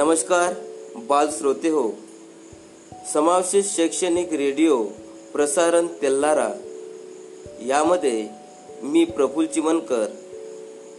नमस्कार 0.00 0.54
बाल 1.08 1.28
श्रोते 1.30 1.68
हो. 1.68 1.90
समावेशित 3.12 3.62
शैक्षणिक 3.64 4.32
रेडिओ 4.32 4.84
प्रसारण 5.32 5.86
तेल्लारा 5.86 6.48
यामध्ये 7.66 8.28
मी 8.82 9.04
प्रफुल 9.04 9.46
चिमनकर 9.46 10.06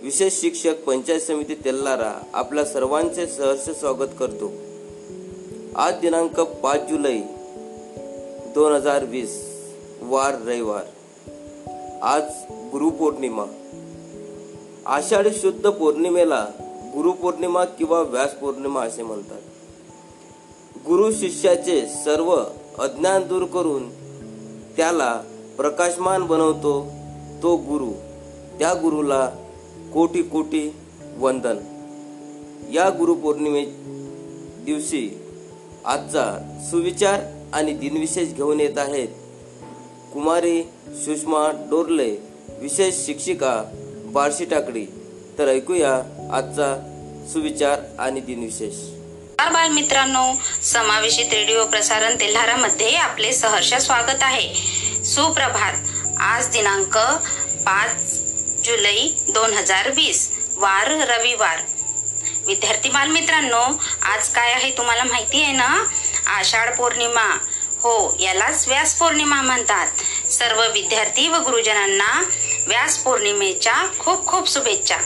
विशेष 0.01 0.41
शिक्षक 0.41 0.83
पंचायत 0.83 1.19
समिती 1.19 1.55
तेल्लारा 1.55 2.13
आपल्या 2.33 2.65
सर्वांचे 2.65 3.27
सहर्ष 3.27 3.69
स्वागत 3.69 4.13
करतो. 4.19 4.51
आज 5.75 5.93
दिनांक 5.99 6.39
पाच 6.39 6.81
जुलै 6.89 7.17
दोन 8.55 8.73
हजार 8.73 9.03
वीस 9.03 9.41
वार 10.01 10.33
रविवार. 10.33 10.83
आज 12.01 12.23
गुरुपौर्णिमा 12.71 13.45
आषाढी 14.85 15.31
शुद्ध 15.31 15.69
पौर्णिमेला 15.69 16.60
गुरुपौर्णिमा 16.93 17.65
किंवा 17.65 18.01
व्यासपौर्णिमा 18.01 18.81
असे 18.81 19.03
म्हणतात. 19.03 19.41
गुरु 20.87 21.11
शिष्याचे 21.11 21.81
सर्व 21.81 22.35
अज्ञान 22.79 23.27
दूर 23.27 23.45
करून 23.45 23.89
त्याला 24.77 25.21
प्रकाशमान 25.57 26.23
बनवतो 26.23 26.91
तो 27.43 27.55
गुरु. 27.55 27.91
त्या 28.59 28.73
गुरुला 28.73 29.29
कोटी 29.93 30.21
कोटी 30.21 30.73
वंदन. 31.17 31.57
या 32.73 32.89
गुरुपौर्णिमे 32.89 33.65
दिवशी 34.65 35.17
आजचा 35.85 36.57
सुविचार 36.71 37.21
आणि 37.53 37.73
दिनविशेष 37.73 38.33
घेऊन 38.33 38.59
येत 38.59 38.77
आहेत 38.77 39.07
कुमारी 40.13 40.63
सुषमा 40.87 41.49
डोरले 41.69 42.15
विशेष 42.59 43.05
शिक्षिका 43.05 43.63
बार्शी 44.13 44.45
टाकडी 44.45 44.85
तर 45.37 45.47
ऐकूया 45.47 46.01
आजचा 46.33 46.75
सुविचार 47.33 47.79
आणि 47.99 48.19
दिनविशेष. 48.19 48.75
बालमित्रांनो 49.51 50.41
समावेशित 50.63 51.33
रेडिओ 51.33 51.65
प्रसारण 51.65 52.15
तेल्हारामध्ये 52.15 52.95
आपले 52.95 53.33
सहर्ष 53.33 53.73
स्वागत 53.73 54.21
आहे. 54.21 54.53
सुप्रभात. 55.05 55.73
आज 56.19 56.47
दिनांक 56.47 56.97
पाच 57.65 57.95
जुलै 58.65 59.09
दोन 59.29 59.53
हजार 59.53 59.89
वीस 59.89 60.31
वार 60.57 60.87
रविवार. 60.87 61.59
विद्यार्थी 62.47 62.89
बालमित्रांनो 62.89 63.63
आज 64.01 64.29
काय 64.29 64.53
आहे 64.53 64.71
तुम्हाला 64.71 65.03
माहिती 65.03 65.43
आहे 65.43 65.53
ना? 65.53 65.85
आषाढ 66.27 66.75
पौर्णिमा. 66.77 67.37
हो 67.81 68.17
यालाच 68.19 68.67
व्यास 68.67 68.99
पौर्णिमा 68.99 69.41
म्हणतात. 69.41 69.87
सर्व 70.31 70.61
विद्यार्थी 70.73 71.27
व 71.27 71.35
गुरुजनांना 71.35 72.23
व्यास 72.67 72.97
पौर्णिमेच्या 72.97 73.87
खूप 73.99 74.27
खूप 74.27 74.49
शुभेच्छा. 74.49 74.97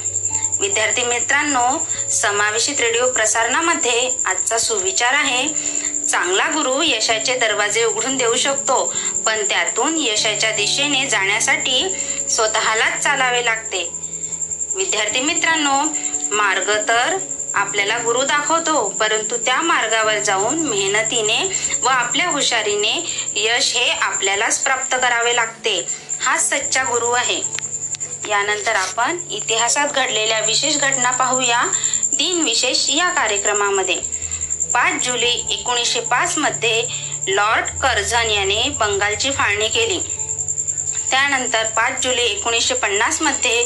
विद्यार्थी 0.60 1.04
मित्रांनो 1.04 1.68
समावेशित 2.12 2.80
रेडिओ 2.80 3.08
प्रसारणामध्ये 3.12 4.10
आजचा 4.26 4.58
सुविचार 4.58 5.14
आहे. 5.14 5.48
चांगला 6.10 6.46
गुरु 6.48 6.82
यशाचे 6.84 7.38
दरवाजे 7.38 7.84
उघडून 7.84 8.18
देऊ 8.18 8.36
शकतो 8.36 8.84
पण 9.26 9.44
त्यातून 9.44 9.98
यशाच्या 9.98 10.52
दिशेने 10.52 11.06
जाण्यासाठी 11.06 11.96
स्वतःलाच 12.30 13.02
चालावे 13.04 13.46
लागते. 13.46 13.90
विद्यार्थी 14.76 15.20
मित्रांनो 15.20 15.82
मार्ग 16.36 16.72
तर 16.88 17.18
आपल्याला 17.54 17.98
गुरु 17.98 18.22
दाखवतो 18.22 18.88
परंतु 18.90 19.38
त्या 19.38 19.62
मार्गावर 19.62 20.18
जाऊन 20.20 20.60
मेहनतीने 20.60 21.40
व 21.84 21.88
आपल्या 21.88 22.28
हुशारीने 22.28 22.96
यश 23.36 23.76
हे 23.76 23.90
आपल्यालाच 23.92 24.60
प्राप्त 24.60 24.96
करावे 24.96 25.36
लागते. 25.36 25.80
हा 26.22 26.38
सच्चा 26.38 26.84
गुरु 26.84 27.12
आहे. 27.12 27.42
यानंतर 28.28 28.76
आपण 28.76 29.18
इतिहासात 29.32 29.88
घडलेल्या 29.88 30.40
विशेष 30.40 30.78
घटना 30.78 31.12
पाहूया. 31.12 31.64
दिन 32.14 32.42
विशेष 32.42 32.90
या 32.90 33.10
कार्यक्रमामध्ये. 33.10 33.96
पाच 34.74 35.04
जुलै 35.04 35.32
एकोणीसशे 35.50 36.00
पाच 36.02 36.38
मध्ये 36.38 36.84
लॉर्ड 37.28 37.66
कर्झन 37.82 38.30
याने 38.32 38.70
बंगालची 38.70 39.32
फाळणी 39.32 39.68
केली. 39.68 40.00
त्यानंतर 41.10 41.66
पाच 41.66 42.02
जुलै 42.04 42.24
एकोणीसशे 42.24 42.74
पन्नासमध्ये 42.74 43.66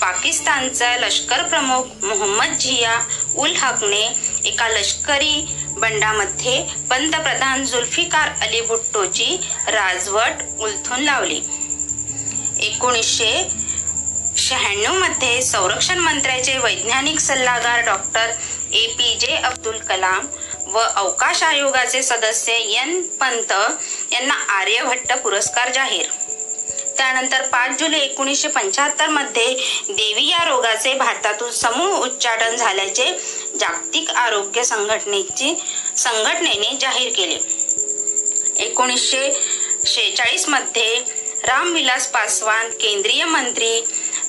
पाकिस्तानचा 0.00 0.96
लष्कर 0.96 1.42
प्रमुख 1.42 2.04
मोहम्मद 2.04 2.56
झिया 2.60 2.98
उल 3.36 3.54
हकने 3.56 4.02
एका 4.44 4.68
लष्करी 4.68 5.44
बंडामध्ये 5.78 6.62
पंतप्रधान 6.90 7.64
जुल्फिकार 7.64 8.30
अली 8.42 8.60
भुट्टोची 8.60 9.36
राजवट 9.68 10.42
उलथून 10.60 11.00
लावली. 11.00 11.40
एकोणीसशे 12.58 13.32
शहाण्णवमध्ये 14.36 15.40
संरक्षण 15.42 15.98
मंत्र्याचे 15.98 16.56
वैज्ञानिक 16.58 17.18
सल्लागार 17.20 17.80
डॉक्टर 17.80 18.30
ए 18.72 18.86
पी 18.98 19.14
जे 19.20 19.34
अब्दुल 19.36 19.78
कलाम 19.78 20.26
व 20.66 20.78
अवकाश 20.78 21.42
आयोगाचे 21.42 22.02
सदस्य 22.02 22.52
एन 22.52 23.00
पंत 23.20 23.52
यांना 24.12 24.34
आर्यभट्ट 24.34 25.12
पुरस्कार 25.12 25.72
जाहीर. 25.72 26.06
त्यानंतर 26.96 27.42
पाच 27.42 27.78
जुलै 27.78 27.98
एकोणीसशे 27.98 28.48
पंच्याहत्तरमध्ये 28.48 29.46
देवी 29.88 30.28
या 30.28 30.44
रोगाचे 30.44 30.94
भारतातून 30.94 31.50
समूळ 31.50 31.92
उच्चाटन 31.92 32.56
झाल्याचे 32.56 33.10
जागतिक 33.60 34.10
आरोग्य 34.10 34.62
संघटनेची 34.64 35.54
संघटनेने 35.96 36.76
जाहीर 36.80 37.12
केले. 37.16 37.38
एकोणीसशे 38.64 39.30
शेहेचाळीसमध्ये 39.86 40.96
रामविलास 41.44 42.06
पासवान 42.08 42.68
केंद्रीय 42.70 43.24
मंत्री 43.24 43.80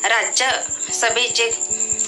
राज्यसभेचे 0.07 1.49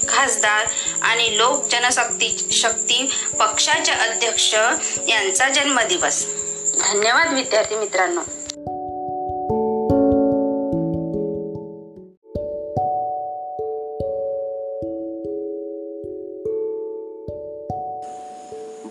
खासदार 0.07 0.65
आणि 1.01 1.37
लोक 1.37 1.65
जनशक्ती 1.71 2.47
शक्ती 2.51 3.09
पक्षाचे 3.39 3.91
अध्यक्ष 3.91 4.53
यांचा 5.07 5.49
जन्मदिवस. 5.49 6.25
धन्यवाद 6.79 7.33
विद्यार्थी 7.33 7.75
मित्रांनो. 7.75 8.21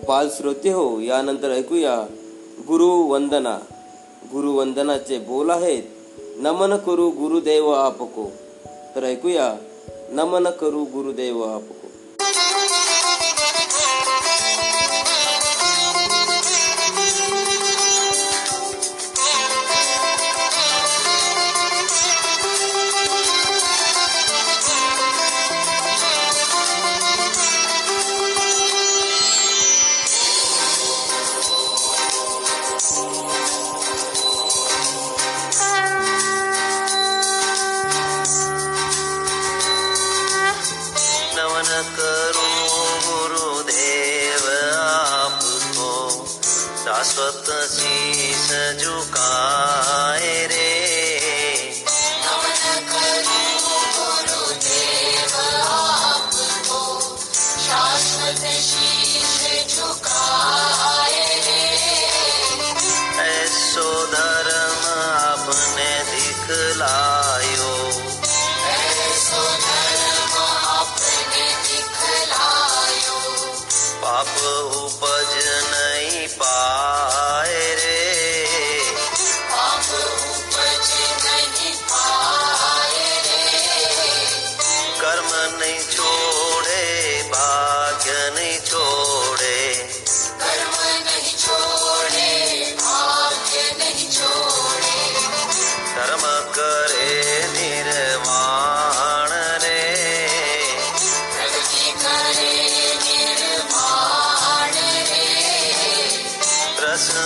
बाल 0.07 0.29
श्रोते 0.37 0.69
हो 0.69 0.99
यानंतर 0.99 1.51
ऐकूया. 1.51 1.95
गुरुवंदना 2.67 3.59
गुरुवंदनाचे 4.33 5.17
बोल 5.17 5.49
आहेत. 5.49 5.83
नमन 6.37 6.75
करू 6.75 7.09
गुरुदेव 7.09 7.71
आपको. 7.71 8.46
तर 8.97 9.05
ऐकूया 9.05 9.47
नमन 10.17 10.49
करू 10.59 10.83
गुरुदेव 10.93 11.41
आप 11.45 11.65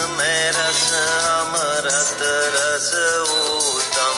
में 0.09 0.51
रस 0.51 0.83
रस 2.55 2.91
उत्तम 3.31 4.15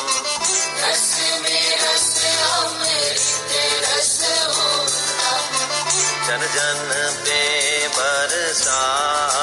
रस 0.83 1.09
में 1.41 1.65
रस 1.83 2.11
अमृत 2.49 3.51
रस 3.85 4.19
उत्तम 4.57 5.43
जन 6.27 6.41
जन 6.55 6.79
पे 7.25 7.41
बरसा। 7.97 9.42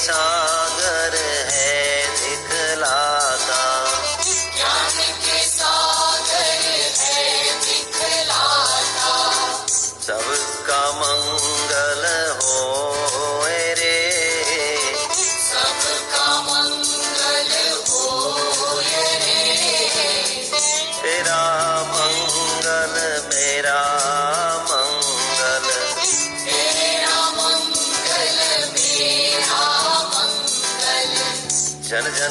सागर 0.00 1.14
है। 1.14 1.49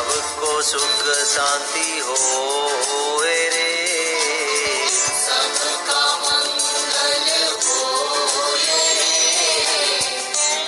सबको 0.00 0.50
सुख 0.62 1.02
शांति 1.30 1.98
हो 2.00 2.16
रे। 3.22 3.40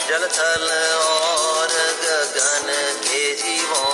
जल 0.09 0.27
थल 0.37 0.69
और 1.05 1.73
गगन 2.03 2.69
के 3.05 3.25
जीवों 3.43 3.92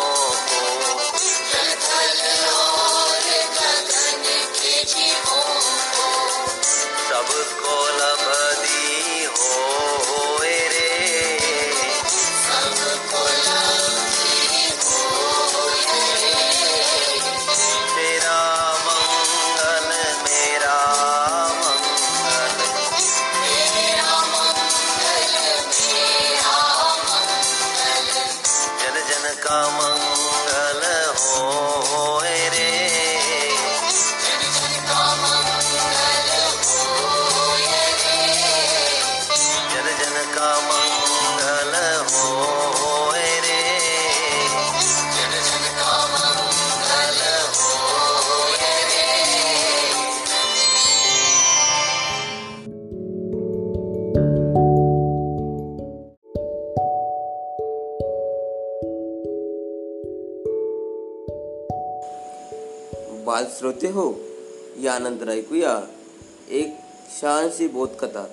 हो 63.99 64.13
यानंतर 64.83 65.29
ऐकूया 65.29 65.71
एक 66.51 66.75
शहाणशी 67.21 67.67
बोधकथा. 67.69 68.25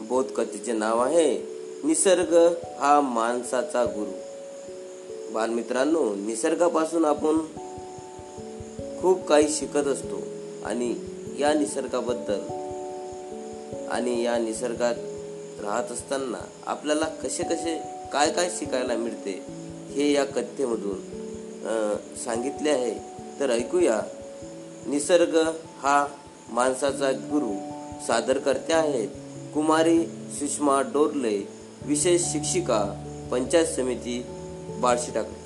बोधकथेचे 0.00 0.72
नाव 0.72 1.00
आहे 1.00 1.26
निसर्ग 1.84 2.34
हा 2.78 3.00
माणसाचा 3.00 3.84
गुरु. 3.84 4.10
बालमित्रांनो 5.32 6.02
निसर्गापासून 6.14 7.04
आपण 7.04 7.38
खूप 9.00 9.26
काही 9.28 9.48
शिकत 9.48 9.86
असतो 9.86 10.20
आणि 10.64 10.94
या 11.38 11.52
निसर्गाबद्दल 11.54 12.40
आणि 13.90 14.22
या 14.24 14.38
निसर्गात 14.38 14.94
राहत 15.62 15.92
असताना 15.92 16.44
आपल्याला 16.66 17.06
कसे 17.22 17.42
कसे 17.42 17.78
काय 18.12 18.30
काय 18.32 18.50
शिकायला 18.58 18.96
मिळते 18.96 19.40
हे 19.94 20.12
या 20.12 20.24
कथेमधून 20.24 20.98
सांगितले 22.24 22.70
आहे. 22.70 22.94
तर 23.40 23.50
ऐकूया 23.50 24.00
निसर्ग 24.90 25.36
हा 25.82 26.04
माणसाचा 26.50 27.10
गुरु 27.30 27.52
सादर 28.06 28.38
करते 28.38 28.72
आहेत. 28.72 29.08
कुमारी 29.54 29.98
सुषमा 30.38 30.80
डोरले 30.94 31.36
विशेष 31.86 32.22
शिक्षिका 32.32 32.80
पंचायत 33.30 33.66
समिती 33.66 34.22
बार्शी 34.80 35.12
टाकली 35.12 35.44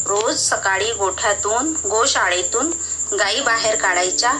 रोज 0.06 0.40
सकाळी 0.40 0.92
गोठ्यातून 0.92 1.74
गोशाळेतून 1.90 2.72
गायी 3.20 3.42
बाहेर 3.42 3.76
काढायच्या 3.76 4.34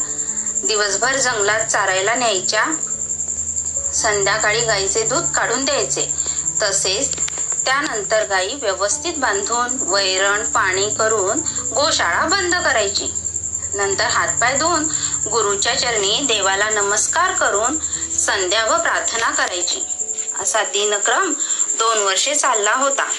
दिवसभर 0.64 1.16
जंगलात 1.16 1.66
चारायला 1.66 2.16
न्यायच्या. 2.16 2.66
संध्याकाळी 3.94 4.62
गायीचे 4.62 5.04
दूध 5.04 5.24
काढून 5.24 5.66
द्यायचे. 5.66 6.12
तसेच 6.62 7.16
त्यानंतर 7.66 8.26
गायी 8.26 8.56
व्यवस्थित 8.56 9.14
बांधून 9.18 9.78
वैरण 9.82 10.44
पाणी 10.44 10.90
करून 10.90 11.40
गोशाळा 11.76 12.26
बंद 12.26 12.56
करायची. 12.56 13.12
नंतर 13.74 14.06
हातपाय 14.06 14.58
धुवून 14.58 14.88
गुरुच्या 15.26 15.80
चरणी 15.80 16.20
देवाला 16.22 16.70
नमस्कार 16.70 17.34
करून 17.34 17.80
संध्या 18.18 18.66
व 18.66 18.82
प्रार्थना 18.82 19.32
करायची. 19.32 19.80
असा 20.40 20.64
दिनक्रम 20.64 21.34
दोन 21.80 21.98
वर्षे 21.98 22.36
चालला 22.36 22.74
होता. 22.74 23.10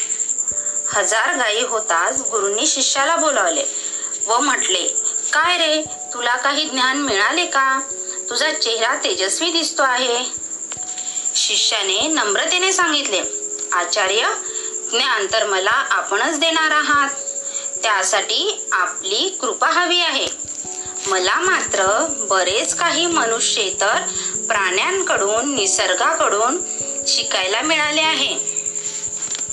हजार 0.88 1.36
गायी 1.36 1.62
होताच 1.62 2.20
गुरुंनी 2.30 2.66
शिष्याला 2.66 3.16
बोलावले 3.16 3.64
व 4.26 4.38
म्हटले 4.38 4.84
काय 5.32 5.58
रे 5.58 5.82
तुला 6.14 6.36
काही 6.36 6.64
ज्ञान 6.64 6.96
मिळाले 6.96 7.46
का? 7.46 7.80
तुझा 8.30 8.52
चेहरा 8.52 8.94
तेजस्वी 8.94 9.50
दिसतो 9.50 9.82
आहे. 9.82 10.24
शिष्याने 11.34 12.08
नम्रतेने 12.08 12.72
सांगितले 12.72 13.20
आचार्य 13.72 14.22
ज्ञान 14.90 15.26
तर 15.32 15.46
मला 15.46 15.70
आपणच 15.70 16.40
देणार 16.40 16.70
आहात. 16.70 17.10
त्यासाठी 17.82 18.68
आपली 18.72 19.38
कृपा 19.40 19.70
हवी 19.70 20.00
आहे. 20.00 20.39
मला 21.10 21.40
मात्र 21.40 22.06
बरेच 22.30 22.74
काही 22.74 23.06
मनुष्येतर 23.06 23.98
प्राण्यांकडून 24.48 25.54
निसर्गाकडून 25.54 26.58
शिकायला 27.06 27.60
मिळाले 27.60 28.00
आहे. 28.00 28.36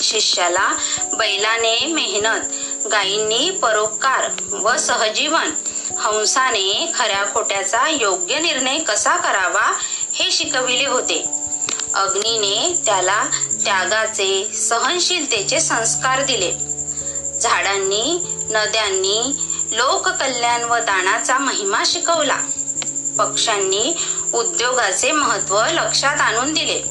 शिष्याला 0.01 0.75
बैलाने 1.13 1.85
मेहनत 1.85 2.39
गायींनी 2.87 3.49
परोपकार 3.49 4.29
व 4.51 4.77
सहजीवन 4.77 5.51
हंसाने 5.99 6.91
खऱ्या 6.95 7.33
खोट्याचा 7.33 7.89
योग्य 7.89 8.39
निर्णय 8.39 8.77
कसा 8.77 9.15
करावा 9.17 9.73
हे 10.13 10.31
शिकविले 10.31 10.85
होते. 10.85 11.25
अग्नीने 11.93 12.81
त्याला 12.85 13.23
त्यागाचे 13.65 14.51
सहनशीलतेचे 14.53 15.59
संस्कार 15.59 16.23
दिले. 16.23 16.51
झाडांनी 17.41 18.19
नद्यांनी 18.49 19.35
लोककल्याण 19.71 20.63
व 20.63 20.77
दानाचा 20.77 21.37
महिमा 21.37 21.83
शिकवला. 21.85 22.41
पक्षांनी 23.17 23.97
उद्योगाचे 24.33 25.11
महत्त्व 25.11 25.65
लक्षात 25.65 26.21
आणून 26.21 26.53
दिले. 26.53 26.83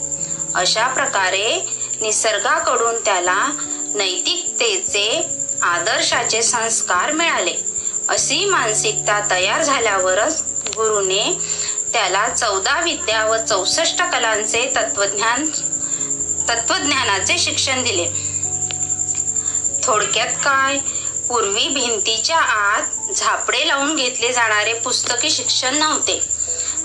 अशा 0.54 0.86
प्रकारे 0.86 1.66
निसर्गाकडून 2.00 2.94
त्याला 3.04 3.50
नैतिकतेचे 3.94 5.24
आदर्शाचे 5.62 6.42
संस्कार 6.42 7.12
मिळाले. 7.12 7.54
अशी 8.08 8.44
मानसिकता 8.44 9.30
तयार 9.30 9.62
झाल्यावरच 9.62 10.42
गुरुने 10.66 11.40
त्याला 11.92 12.28
चौदा 12.28 12.80
विद्या 12.80 13.24
व 13.24 13.36
चौसष्ट 13.36 14.02
कलांचे 14.02 14.72
तत्वज्ञान 14.76 15.46
तत्वज्ञानाचे 16.48 17.38
शिक्षण 17.38 17.82
दिले. 17.82 18.08
थोडक्यात 19.82 20.26
काय? 20.26 20.78
पूर्वी 21.28 21.68
भिंतीच्या 21.68 22.38
आत 22.38 23.12
झापडे 23.14 23.68
लावून 23.68 23.96
घेतले 23.96 24.32
जाणारे 24.32 24.72
पुस्तकी 24.72 25.30
शिक्षण 25.30 25.74
नव्हते. 25.74 26.20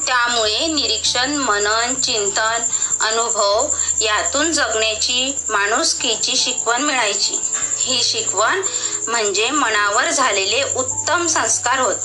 त्यामुळे 0.05 0.67
निरीक्षण 0.67 1.35
मनन 1.35 1.93
चिंतन 1.93 2.63
अनुभव 3.01 3.67
यातून 4.01 4.51
जगण्याची 4.51 5.35
माणुसकीची 5.49 6.35
शिकवण 6.35 6.81
मिळायची. 6.81 7.35
ही 7.79 8.03
शिकवण 8.03 8.61
म्हणजे 9.07 9.49
मनावर 9.49 10.09
झालेले 10.09 10.63
उत्तम 10.63 11.27
संस्कार 11.27 11.79
होत. 11.79 11.95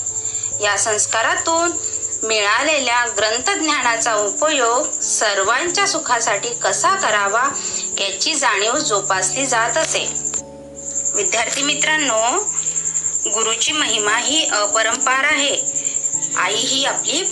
या 0.61 0.77
संस्कारातून 0.77 1.71
मिळालेल्या 2.23 3.05
ग्रंथज्ञानाचा 3.17 4.15
उपयोग 4.15 5.01
सर्वांच्या 5.01 5.87
सुखासाठी 5.87 6.49
कसा 6.49 6.95
करावा 6.95 7.49
याची 7.99 8.35
जाणीव 8.35 8.77
जोपासली 8.77 9.45
जात 9.45 9.77
असे. 9.77 10.26
विद्यार्थी 11.17 11.61
मित्रांनो 11.61 12.39
गुरुची 13.33 13.71
महिमा 13.71 14.17
ही 14.17 14.45
अपरंपार 14.45 15.23
आहे. 15.23 15.55
आई 16.37 16.55
ही 16.55 16.85
आपली 16.85 17.23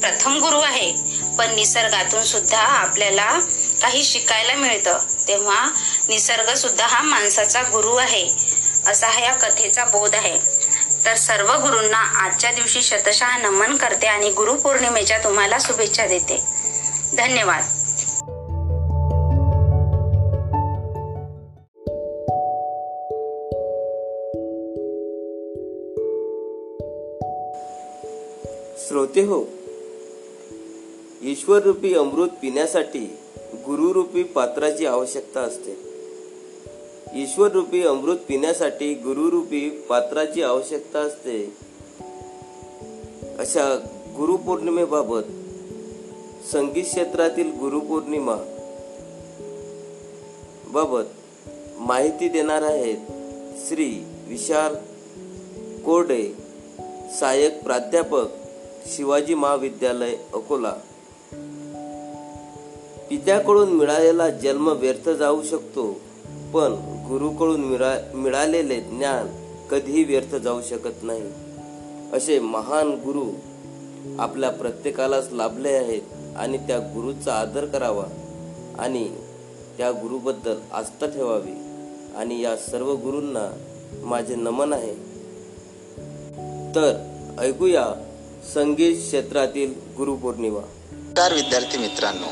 प्रथम 0.00 0.38
गुरु 0.38 0.60
आहे 0.60 0.92
पण 1.38 1.54
निसर्गातून 1.54 2.22
सुद्धा 2.22 2.58
आपल्याला 2.58 3.38
काही 3.82 4.02
शिकायला 4.04 4.54
मिळतं. 4.54 4.98
तेव्हा 5.28 5.70
निसर्ग 6.08 6.54
सुद्धा 6.54 6.86
हा 6.86 7.02
माणसाचा 7.02 7.62
गुरु 7.62 7.96
आहे 7.96 8.26
असा 8.86 9.08
हा 9.08 9.20
या 9.20 9.32
कथेचा 9.32 9.84
बोध 9.84 10.14
आहे. 10.14 10.38
तर 11.04 11.14
सर्व 11.14 11.52
गुरूंना 11.54 11.98
आजच्या 11.98 12.52
दिवशी 12.52 12.82
शतशः 12.82 13.36
नमन 13.36 13.76
करते 13.76 14.06
आणि 14.06 14.30
गुरुपौर्णिमेच्या 14.30 15.18
तुम्हाला 15.18 15.56
शुभेच्छा 15.60 16.06
देते. 16.06 16.42
धन्यवाद. 17.16 17.64
श्रोते 28.88 29.20
हो. 29.20 29.44
ईश्वररूपी 31.22 31.94
अमृत 31.94 32.28
पिण्यासाठी 32.28 33.00
गुरुरूपी 33.54 34.22
पात्राची 34.22 34.86
आवश्यकता 34.86 35.40
असते. 35.40 35.72
ईश्वररूपी 37.14 37.82
अमृत 37.82 38.16
पिण्यासाठी 38.16 38.94
गुरुरूपी 38.94 39.70
पात्राची 39.70 40.42
आवश्यकता 40.42 40.98
असते. 40.98 41.52
अशा 43.38 43.76
गुरुपौर्णिमेबाबत 44.16 45.22
संगीत 46.52 46.84
क्षेत्रातील 46.84 47.50
गुरुपौर्णिमा 47.50 48.36
बाबत 50.68 51.04
माहिती 51.78 52.28
देणार 52.28 52.62
आहेत 52.62 52.96
श्री 53.68 54.04
विशाल 54.28 54.74
कोरडे 55.82 56.32
सहाय्यक 57.20 57.62
प्राध्यापक 57.62 58.26
शिवाजी 58.96 59.34
महाविद्यालय 59.34 60.16
अकोला. 60.34 60.72
पित्याकडून 63.10 63.68
मिळालेला 63.72 64.30
जन्म 64.30 64.68
व्यर्थ 64.68 65.08
जाऊ 65.08 65.42
शकतो 65.42 65.92
पण 66.54 66.72
गुरुकडून 67.08 67.60
मिळा 67.60 67.98
मिळालेले 68.14 68.80
ज्ञान 68.80 69.26
कधीही 69.70 70.04
व्यर्थ 70.04 70.34
जाऊ 70.34 70.60
शकत 70.62 71.02
नाही. 71.02 71.22
असे 72.12 72.38
महान 72.38 72.90
गुरु 72.90 73.24
आपल्या 74.18 74.50
प्रत्येकालाच 74.50 75.28
लाभले 75.32 75.72
आहेत 75.72 76.02
आणि 76.36 76.58
त्या 76.58 76.78
गुरुचा 76.78 77.34
आदर 77.34 77.66
करावा 77.66 78.04
आणि 78.78 79.16
त्या 79.78 79.92
गुरुबद्दल 79.92 80.56
आस्था 80.72 81.06
ठेवावी 81.06 81.54
आणि 82.16 82.40
या 82.40 82.56
सर्व 82.56 82.94
गुरूंना 82.94 83.52
माझे 84.02 84.34
नमन 84.34 84.72
आहे. 84.72 84.94
तर 86.74 86.94
ऐकूया 87.38 88.07
संगीत 88.44 88.96
क्षेत्रातील 88.96 89.74
गुरुपौर्णिमा. 89.96 90.60
चार 91.16 91.32
विद्यार्थी 91.32 91.78
मित्रांनो. 91.78 92.26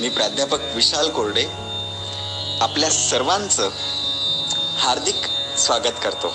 मी 0.00 0.08
प्राध्यापक 0.08 0.58
विशाल 0.74 1.10
कोरडे 1.10 1.44
आपल्या 2.60 2.90
सर्वांचं 2.90 3.70
हार्दिक 4.78 5.14
स्वागत 5.58 5.92
करतो. 6.02 6.32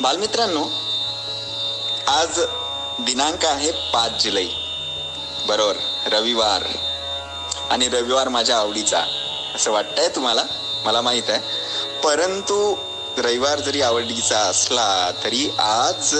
बालमित्रांनो 0.00 0.64
आज 2.08 2.40
दिनांक 3.00 3.44
आहे 3.44 3.72
पाच 3.72 4.24
जुलै. 4.24 4.46
बरोबर 5.46 5.76
रविवार. 6.06 6.62
आणि 7.70 7.88
रविवार 7.88 8.28
माझ्या 8.28 8.56
आवडीचा. 8.56 9.04
असं 9.54 9.72
वाटतंय 9.72 10.08
तुम्हाला? 10.08 10.42
मला 10.84 11.00
माहीत 11.00 11.22
आहे. 11.28 11.40
परंतु 12.04 12.74
रविवार 13.18 13.60
जरी 13.60 13.82
आवडीचा 13.82 14.38
असला 14.38 15.10
तरी 15.24 15.50
आज 15.58 16.14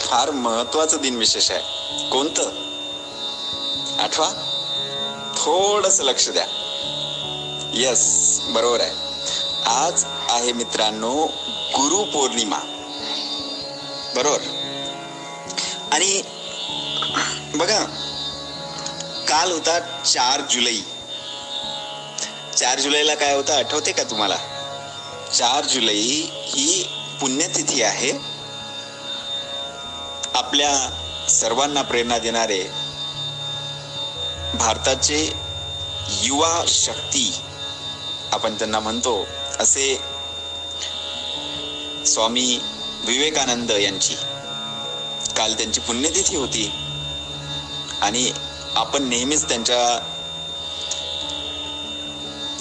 फार 0.00 0.30
महत्वाचं 0.30 0.96
दिन 1.02 1.16
विशेष 1.16 1.50
आहे. 1.50 1.60
कोणतं? 2.10 2.50
आठवा 3.98 4.28
थोडस 5.36 6.00
लक्ष 6.00 6.28
द्या. 6.28 6.46
यस 7.74 8.40
बरोबर 8.42 8.80
आहे. 8.80 8.90
आज 9.66 10.04
आहे 10.06 10.52
मित्रांनो 10.52 11.26
गुरु 11.54 12.04
पौर्णिमा. 12.04 12.58
बरोबर? 14.16 14.38
आणि 15.92 16.22
बघा 17.54 17.84
काल 19.28 19.52
होता 19.52 20.02
चार 20.02 20.40
जुलै. 20.50 20.76
चार 22.56 22.80
जुलैला 22.80 23.14
काय 23.14 23.34
होतं 23.34 23.54
आठवते 23.54 23.92
का 23.92 24.02
तुम्हाला? 24.02 24.36
चार 25.34 25.64
जुलै 25.64 25.96
ही 26.46 26.88
पुण्यतिथी 27.20 27.82
आहे. 27.82 28.12
आपल्या 30.34 30.90
सर्वांना 31.28 31.82
प्रेरणा 31.82 32.18
देणारे 32.18 32.64
भारताचे 34.54 35.32
युवा 36.10 36.64
शक्ती 36.68 37.34
आपण 38.32 38.54
त्यांना 38.54 38.80
म्हणतो 38.80 39.26
असे 39.58 40.00
स्वामी 42.06 42.60
विवेकानंद 43.04 43.70
यांची. 43.70 44.14
काल 45.36 45.54
त्यांची 45.54 45.80
पुण्यतिथी 45.80 46.36
होती. 46.36 46.72
आणि 48.00 48.32
आपण 48.74 49.08
नेहमीच 49.08 49.48
त्यांच्या 49.48 49.98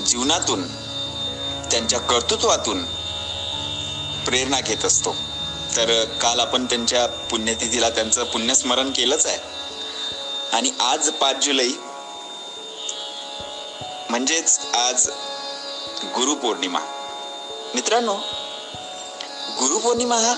जीवनातून 0.05 0.86
त्यांच्या 1.71 1.99
कर्तृत्वातून 1.99 2.83
प्रेरणा 4.25 4.59
घेत 4.59 4.85
असतो. 4.85 5.15
तर 5.75 6.05
काल 6.05 6.39
आपण 6.39 6.65
त्यांच्या 6.65 7.05
पुण्यतिथीला 7.05 7.89
त्यांचं 7.89 8.23
पुण्यस्मरण 8.23 8.91
केलंच 8.91 9.25
आहे. 9.25 9.37
आणि 10.53 10.71
आज 10.79 11.09
पाच 11.09 11.35
जुलै 11.45 11.67
म्हणजेच 14.09 14.59
आज 14.59 15.09
गुरुपौर्णिमा 16.15 16.79
मित्रांनो 17.75 18.13
गुरुपौर्णिमा 19.59 20.15
हा 20.15 20.35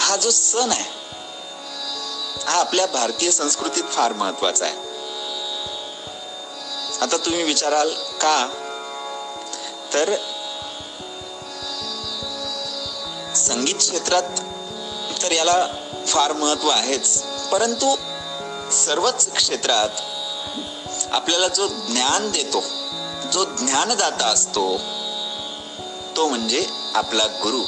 हा 0.00 0.16
जो 0.16 0.30
सण 0.30 0.70
आहे 0.70 0.84
हा 2.46 2.60
आपल्या 2.60 2.86
भारतीय 2.86 3.30
संस्कृतीत 3.30 3.84
फार 3.84 4.12
महत्त्वाचा 4.12 4.64
आहे. 4.64 4.74
आता 7.00 7.16
तुम्ही 7.16 7.42
विचाराल 7.42 7.90
का 7.92 8.63
तर 9.94 10.14
संगीत 13.36 13.74
क्षेत्रात 13.74 14.22
तर 15.22 15.32
याला 15.32 15.66
फार 16.06 16.32
महत्त्व 16.32 16.68
आहेच. 16.68 17.22
परंतु 17.22 17.96
सर्वच 18.72 19.32
क्षेत्रात 19.32 19.88
आपल्याला 21.12 21.48
जो 21.48 21.68
ज्ञान 21.68 22.30
देतो 22.30 22.60
जो 23.32 23.44
ज्ञानदाता 23.44 24.26
असतो 24.26 24.78
तो 26.16 26.28
म्हणजे 26.28 26.66
आपला 26.94 27.26
गुरु. 27.26 27.62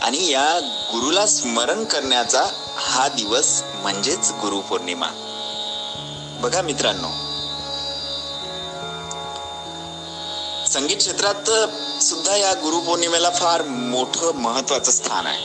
आणि 0.00 0.28
या 0.28 0.60
गुरुला 0.62 1.26
स्मरण 1.26 1.84
करण्याचा 1.84 2.44
हा 2.76 3.08
दिवस 3.08 3.62
म्हणजेच 3.74 4.30
गुरुपौर्णिमा. 4.30 5.06
बघा 6.40 6.62
मित्रांनो 6.62 7.23
संगीत 10.74 10.96
क्षेत्रात 10.96 11.50
सुद्धा 12.02 12.36
या 12.36 12.52
गुरुपौर्णिमेला 12.52 13.30
फार 13.30 13.62
मोठं 13.62 14.34
महत्वाचं 14.34 14.92
स्थान 14.92 15.26
आहे. 15.26 15.38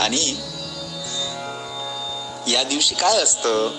आणि 0.00 0.36
या 2.52 2.62
दिवशी 2.62 2.94
काय 2.94 3.22
असतं? 3.22 3.70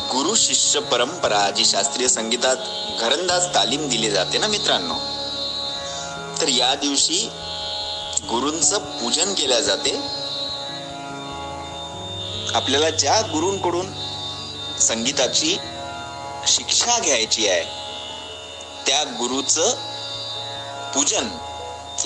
गुरु 0.00 0.34
शिष्य 0.34 0.80
परंपरा 0.80 1.50
जी 1.50 1.64
शास्त्रीय 1.64 2.08
संगीतात 2.08 2.56
घरंदाज 3.00 3.54
तालीम 3.54 3.88
दिली 3.88 4.10
जाते 4.10 4.38
ना 4.38 4.46
मित्रांनो? 4.46 4.94
तर 6.40 6.48
या 6.48 6.74
दिवशी 6.74 7.30
गुरूंचं 8.28 8.78
पूजन 8.78 9.34
केल्या 9.34 9.60
जाते. 9.60 9.96
आपल्याला 12.56 12.90
ज्या 12.90 13.20
गुरूंकडून 13.20 13.92
संगीताची 14.80 15.58
शिक्षा 16.46 16.98
घ्यायची 16.98 17.48
आहे 17.48 17.85
त्या 18.86 19.04
गुरुचं 19.04 19.70
पूजन 20.94 21.28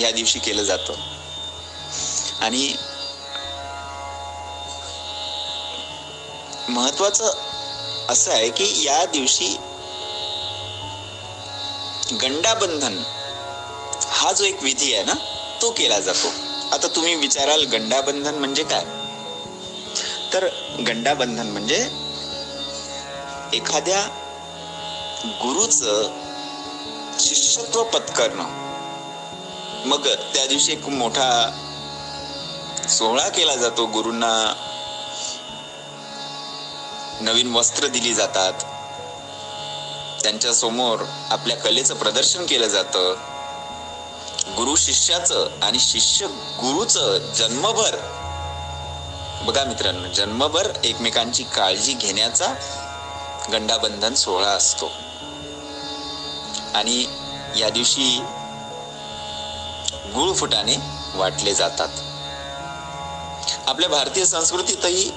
या 0.01 0.11
दिवशी 0.11 0.39
केलं 0.39 0.63
जातं. 0.63 0.93
आणि 2.41 2.75
महत्वाचं 6.69 7.33
असं 8.09 8.33
आहे 8.33 8.49
की 8.49 8.83
या 8.85 9.05
दिवशी 9.05 9.57
गंडाबंधन 12.23 13.03
हा 14.07 14.33
जो 14.33 14.45
एक 14.45 14.63
विधी 14.63 14.95
आहे 14.95 15.05
ना 15.05 15.15
तो 15.63 15.71
केला 15.71 16.01
जातो. 16.01 16.29
आता 16.73 16.89
तुम्ही 16.89 17.15
विचाराल 17.15 17.65
गंडाबंधन 17.65 18.35
म्हणजे 18.35 18.63
काय? 18.63 18.85
तर 20.33 20.49
गंडाबंधन 20.87 21.47
म्हणजे 21.47 21.77
एखाद्या 23.53 24.03
गुरुचं 25.25 26.20
शिष्यत्व 27.21 27.83
पत्करणं. 27.83 28.71
मग 29.89 30.09
त्या 30.09 30.47
दिवशी 30.47 30.73
एक 30.73 30.87
मोठा 30.87 31.51
सोहळा 32.89 33.29
केला 33.29 33.57
जातो. 33.57 33.87
गुरूंना 33.87 34.55
नवीन 37.21 37.53
वस्त्र 37.53 37.87
दिली 37.87 38.15
जातात. 38.15 38.53
त्यांच्यासमोर 40.23 41.01
आपल्या 41.31 41.57
कलेचं 41.57 41.95
प्रदर्शन 41.95 42.47
केलं 42.47 42.67
जातं. 42.67 43.15
गुरु 44.57 44.77
शिष्याचं 44.77 45.49
आणि 45.63 45.79
शिष्य 45.81 46.27
गुरुचं 46.37 47.19
जन्मभर. 47.19 47.97
बघा 49.43 49.65
मित्रांनो 49.65 50.09
जन्मभर 50.09 50.73
एकमेकांची 50.85 51.43
काळजी 51.43 51.93
घेण्याचा 51.93 52.47
गंडाबंधन 53.53 54.15
सोहळा 54.15 54.49
असतो. 54.49 54.91
आणि 56.75 57.07
या 57.57 57.71
दिवशी 57.71 58.21
गुळफुटाने 60.15 60.77
वाटले 61.15 61.55
जातात. 61.55 61.89
आपल्या 63.69 63.89
भारतीय 63.89 64.25
संस्कृतीतही 64.25 65.11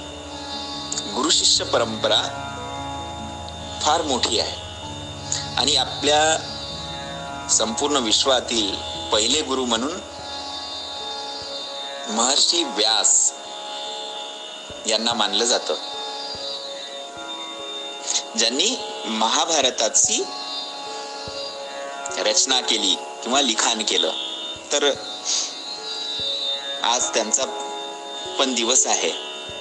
गुरु 1.15 1.29
शिष्य 1.29 1.63
परंपरा 1.63 2.49
फार 3.81 4.01
मोठी 4.01 4.39
आहे. 4.39 4.63
आणि 5.57 5.75
आपल्या 5.75 6.49
संपूर्ण 7.49 7.97
विश्वातील 7.97 8.75
पहिले 9.11 9.41
गुरु 9.41 9.65
म्हणून 9.65 9.93
महर्षी 12.09 12.63
व्यास 12.63 13.33
यांना 14.87 15.13
मानलं 15.13 15.45
जातं. 15.45 15.73
ज्यांनी 18.37 18.77
महाभारताची 19.05 20.23
रचना 22.17 22.61
केली 22.61 22.95
किंवा 23.23 23.41
लिखाण 23.41 23.83
केलं. 23.83 24.11
तर 24.71 24.91
आज 26.83 27.13
त्यांचा 27.13 27.43
पण 28.39 28.55
दिवस 28.55 28.87
आहे. 28.87 29.11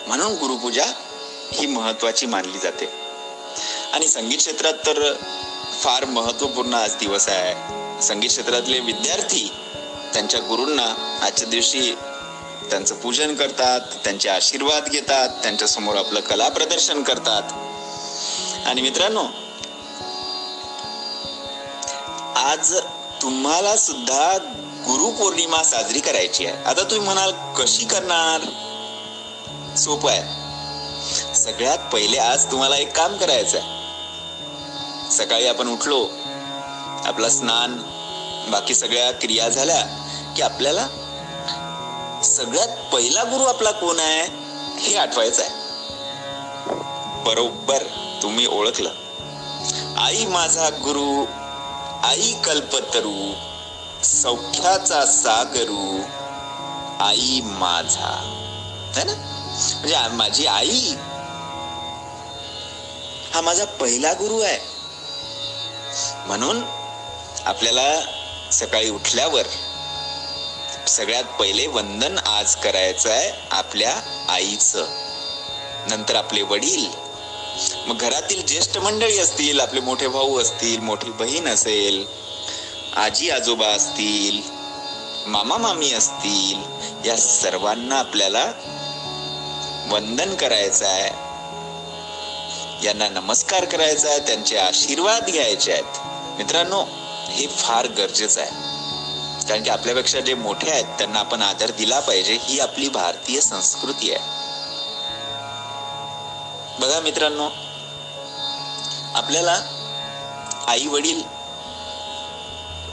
म्हणून 0.06 0.32
गुरुपूजा 0.32 0.84
ही 1.52 1.66
महत्वाची 1.66 2.26
मानली 2.26 2.58
जाते. 2.58 2.88
आणि 3.92 4.08
संगीत 4.08 4.38
क्षेत्रात 4.38 4.74
तर 4.74 5.14
फार 5.80 6.04
महत्त्वपूर्ण 6.04 6.74
आज 6.74 6.94
दिवस 6.94 7.28
आहे. 7.28 7.82
संगीत 8.02 8.28
क्षेत्रातले 8.28 8.80
विद्यार्थी 8.80 9.52
त्यांच्या 10.12 10.40
गुरूंना 10.40 11.18
आजच्या 11.22 11.48
दिवशी 11.48 11.94
त्यांचं 12.70 12.94
पूजन 12.94 13.34
करतात 13.34 13.80
त्यांचे 13.80 14.28
आशीर्वाद 14.28 14.88
घेतात 14.88 15.28
त्यांच्यासमोर 15.28 15.96
आपलं 15.96 16.20
कला 16.20 16.48
प्रदर्शन 16.48 17.02
करतात. 17.02 17.42
आणि 18.66 18.82
मित्रांनो 18.82 19.24
आज 22.42 22.74
तुम्हाला 23.22 23.76
सुद्धा 23.76 24.38
गुरुपौर्णिमा 24.86 25.62
साजरी 25.62 26.00
करायची 26.00 26.46
आहे. 26.46 26.64
आता 26.64 26.80
तुम्ही 26.80 26.98
म्हणाल 26.98 27.32
कशी 27.56 27.84
करणार? 27.84 28.40
सोपं 29.76 30.10
आहे. 30.10 30.22
सगळ्यात 31.34 31.78
पहिले 31.92 32.18
आज 32.18 32.50
तुम्हाला 32.50 32.76
एक 32.76 32.96
काम 32.96 33.16
करायचं 33.16 33.58
आहे. 33.58 33.66
सकाळी 35.10 35.46
आपण 35.46 35.68
उठलो 35.68 36.08
आपलं 37.04 37.28
स्नान 37.28 37.78
बाकी 38.50 38.74
सगळ्या 38.74 39.12
क्रिया 39.12 39.48
झाल्या 39.48 39.86
की 40.36 40.42
आपल्याला 40.42 40.86
सगळ्यात 42.24 42.68
पहिला 42.92 43.22
गुरु 43.22 43.44
आपला 43.44 43.70
कोण 43.70 44.00
आहे 44.00 44.28
हे 44.78 44.96
आठवायचं 44.96 45.42
आहे. 45.42 45.50
बरोबर 47.22 47.82
तुम्ही 48.22 48.46
ओळखलं. 48.46 48.90
आई 49.98 50.26
माझा 50.26 50.68
गुरु 50.68 51.24
आई 52.04 52.34
कल्पतरू 52.44 53.34
सौख्याचा 54.04 55.06
सागरू 55.06 56.00
आई 57.00 57.40
माझा. 57.44 58.38
है 58.96 59.04
ना? 59.04 59.12
म्हणजे 59.78 60.16
माझी 60.16 60.46
आई. 60.46 60.94
हा 63.34 63.40
माझा 63.40 63.64
पहिला 63.64 64.12
गुरु 64.12 64.40
आहे. 64.40 64.58
म्हणून 66.26 66.62
आपल्याला 67.44 68.00
सकाळी 68.52 68.90
उठल्यावर 68.90 69.42
सगळ्यात 70.88 71.24
पहिले 71.24 71.66
वंदन 71.66 72.18
आज 72.18 72.56
करायचं 72.56 73.10
आहे 73.10 73.48
आपल्या 73.50 74.24
आईचं. 74.28 74.86
नंतर 75.88 76.16
आपले 76.16 76.42
वडील. 76.42 77.11
मग 77.86 77.96
घरातील 77.96 78.46
ज्येष्ठ 78.46 78.78
मंडळी 78.78 79.18
असतील 79.18 79.60
आपले 79.60 79.80
मोठे 79.80 80.08
भाऊ 80.08 80.40
असतील 80.40 80.80
मोठी 80.80 81.10
बहीण 81.10 81.48
असेल 81.48 82.06
आजी 82.96 83.30
आजोबा 83.30 83.66
असतील 83.66 84.40
मामा 85.26 85.56
मामी 85.56 85.92
असतील 85.92 86.62
या 87.08 87.16
सर्वांना 87.16 87.98
आपल्याला 87.98 88.52
वंदन 89.90 90.34
करायचं 90.34 90.86
आहे. 90.86 91.32
यांना 92.86 93.08
नमस्कार 93.08 93.64
करायचा 93.64 94.08
आहे 94.08 94.18
त्यांचे 94.18 94.58
आशीर्वाद 94.58 95.30
घ्यायचे 95.30 95.72
आहेत. 95.72 95.98
मित्रांनो 96.38 96.84
हे 97.28 97.46
फार 97.46 97.86
गरजेचं 97.86 98.40
आहे. 98.40 98.50
कारण 99.48 99.62
की 99.62 99.70
आपल्यापेक्षा 99.70 100.20
जे 100.20 100.34
मोठे 100.34 100.70
आहेत 100.70 100.84
त्यांना 100.84 101.18
आपण 101.18 101.42
आदर 101.42 101.70
दिला 101.70 102.00
पाहिजे 102.00 102.38
ही 102.42 102.60
आपली 102.60 102.88
भारतीय 102.88 103.40
संस्कृती 103.40 104.14
आहे. 104.14 104.41
बघा 106.80 107.00
मित्रांनो 107.00 107.48
आपल्याला 109.14 109.60
आई 110.66 110.86
वडील 110.86 111.22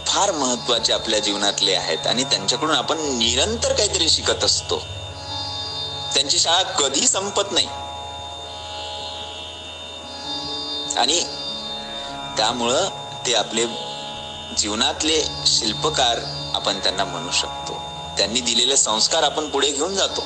फार 0.08 0.32
महत्त्वाचे 0.32 0.94
आपल्या 0.94 1.20
जीवनातले 1.20 1.74
आहेत 1.74 2.08
आणि 2.08 2.24
त्यांच्याकडून 2.24 2.76
आपण 2.76 2.98
निरंतर 3.18 3.74
काहीतरी 3.74 4.10
शिकत 4.10 4.44
असतो. 4.44 4.78
त्यांची 6.14 6.40
शाळा 6.40 6.62
कधी 6.62 7.08
संपत 7.08 7.52
नाही. 7.52 7.68
आणि 10.98 11.24
त्यामुळं 12.38 12.90
ते 13.26 13.34
आपले 13.34 13.66
जीवनातले 14.58 15.24
शिल्पकार 15.46 16.20
आपण 16.56 16.80
त्यांना 16.80 17.06
म्हणू 17.06 17.32
शकतो. 17.32 17.82
त्यांनी 18.18 18.40
दिलेले 18.40 18.78
संस्कार 18.78 19.24
आपण 19.24 19.50
पुढे 19.50 19.72
घेऊन 19.72 19.96
जातो. 19.96 20.24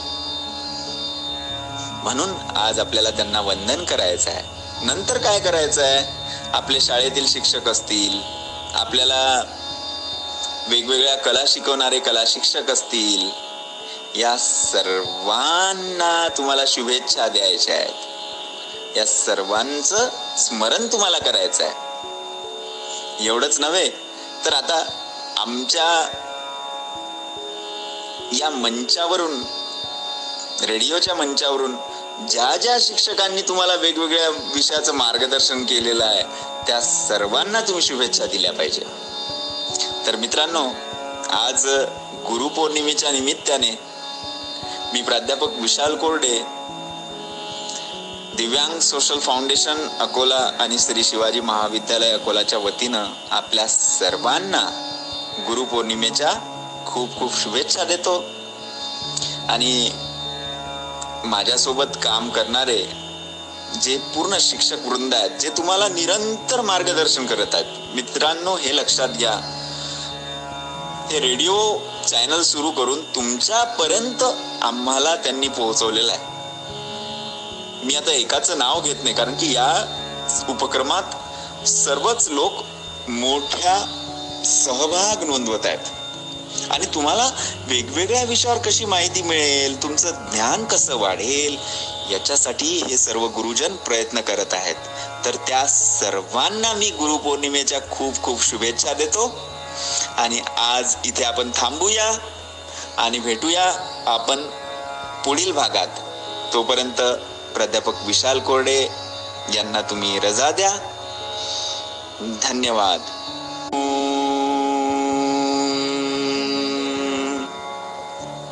म्हणून 2.04 2.30
आज 2.56 2.80
आपल्याला 2.80 3.12
त्यांना 3.12 3.42
वंदन 3.42 3.86
करायचं 3.86 4.30
आहे. 4.30 4.44
नंतर 4.86 5.18
काय 5.18 5.40
करायचं 5.40 5.84
आहे? 5.84 6.24
आपले 6.54 6.82
शाळेतील 6.82 7.28
शिक्षक 7.28 7.68
असतील 7.68 8.22
आपल्याला 8.76 9.44
वेगवेगळ्या 10.68 11.16
कला 11.16 11.40
शिकवणारे 11.48 12.00
कला 12.00 12.24
शिक्षक 12.28 12.70
असतील 12.70 13.30
या 14.20 14.38
सर्वांना 14.38 16.28
तुम्हाला 16.38 16.64
शुभेच्छा 16.68 17.28
द्यायच्या 17.28 17.76
आहेत. 17.76 18.98
या 18.98 19.06
सर्वांचं 19.06 20.10
स्मरण 20.38 20.88
तुम्हाला 20.88 21.20
करायचं 21.20 21.64
आहे. 21.64 23.26
एवढंच 23.26 23.60
नव्हे 23.60 23.90
तर 24.46 24.54
आता 24.54 24.86
आमच्या 25.38 26.10
या 28.34 28.50
मंचावरून 28.50 29.44
रेडिओच्या 30.66 31.16
मंचावरून 31.16 31.76
ज्या 32.30 32.58
ज्या 32.58 32.78
शिक्षकांनी 32.82 33.42
तुम्हाला 33.42 33.76
वेगवेगळ्या 33.76 34.30
विषयाचं 34.30 34.94
मार्गदर्शन 34.94 35.66
केलेलं 35.66 36.06
आहे 36.06 36.24
त्या 36.68 36.82
सर्वांना 36.82 37.62
तुम्ही 37.62 37.82
शुभेच्छा 37.82 38.26
दिल्या 38.26 38.54
पाहिजे. 38.54 38.82
तर 40.06 40.16
मित्रांनो 40.16 40.70
आज 41.32 41.68
गुरुपौर्णिमेच्या 42.28 43.12
निमित्ताने 43.12 43.80
मी 44.94 45.02
प्राध्यापक 45.02 45.48
विशाल 45.58 45.96
कोरडे 45.96 46.40
दिव्यांग 48.36 48.80
सोशल 48.80 49.20
फाउंडेशन 49.20 49.90
अकोला 50.00 50.52
आणि 50.60 50.80
श्री 50.80 51.04
शिवाजी 51.04 51.40
महाविद्यालय 51.40 52.12
अकोलाच्या 52.12 52.60
वतीनं 52.60 53.06
आपल्या 53.32 53.68
सर्वांना 53.68 54.70
गुरुपौर्णिमेच्या 55.48 56.34
खूप 56.88 57.20
खूप 57.20 57.38
शुभेच्छा 57.38 57.84
देतो. 57.84 58.24
आणि 59.50 59.92
माझ्यासोबत 61.24 61.98
काम 62.04 62.30
करणारे 62.30 62.90
जे 63.82 63.98
पूर्ण 63.98 64.38
शिक्षक 64.40 64.86
वृंद 64.86 65.14
आहेत 65.14 65.32
जे 65.32 65.50
तुम्हाला 65.50 65.88
निरंतर 65.88 66.62
मार्गदर्शन 66.62 67.26
करत 67.26 67.56
आहेत 67.56 67.96
मित्रांनो 67.96 68.56
हे 68.56 68.76
लक्षात 68.76 69.10
घ्या. 69.10 69.32
हे 71.12 71.20
रेडिओ 71.20 71.78
चॅनल 72.08 72.42
सुरू 72.42 72.72
करून 72.72 73.02
तुमच्यापर्यंत 73.16 74.24
आम्हाला 74.62 75.16
त्यांनी 75.16 75.48
पोहोचवलेलं 75.48 76.12
आहे. 76.12 76.22
मी 77.86 77.96
आता 77.96 78.12
एकाचं 78.12 78.58
नाव 78.58 78.82
घेत 78.82 78.96
नाही 79.04 79.16
कारण 79.16 79.34
की 79.34 79.54
या 79.54 79.86
उपक्रमात 80.50 81.68
सर्वच 81.68 82.30
लोक 82.30 82.54
मोठ्या 83.10 83.80
सहभाग 84.46 85.24
नोंदवत 85.24 85.66
आहेत. 85.66 86.03
आणि 86.72 86.86
तुम्हाला 86.86 87.30
वेगवेगळ्या 87.68 88.24
विषयावर 88.24 88.58
कशी 88.58 88.86
माहिती 88.86 89.22
मिळेल 89.22 89.84
तुमचं 89.84 90.12
ज्ञान 90.12 90.66
कसं 90.66 90.96
वाढेल 90.96 91.58
याच्यासाठी 92.12 92.84
हे 92.90 92.98
सर्व 92.98 93.28
गुरुजन 93.28 93.76
प्रयत्न 93.76 94.22
करत 94.22 94.54
आहेत. 94.54 94.76
तर 95.26 95.36
त्या 95.36 95.68
सर्वांना 95.68 96.74
मी 96.74 96.90
गुरुपौर्णिमेच्या 96.90 97.80
खूप 97.92 98.24
खूप 98.24 98.44
शुभेच्छा 98.44 98.94
देतो. 98.94 99.40
आणि 100.18 100.42
आज 100.58 100.96
इथे 101.06 101.24
आपण 101.24 101.52
थांबूया 101.56 102.18
आणि 102.98 103.20
भेटूया 103.20 103.74
आपण 104.08 104.48
पुढील 105.26 105.52
भागात. 105.52 105.88
तोपर्यंत 106.54 107.02
प्राध्यापक 107.56 107.94
विशाल 108.06 108.40
कोरडे 108.40 108.88
यांना 109.56 109.82
तुम्ही 109.82 110.20
रजा 110.20 110.52
द्या. 110.52 110.72
धन्यवाद. 112.44 113.13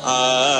Uh, 0.04 0.51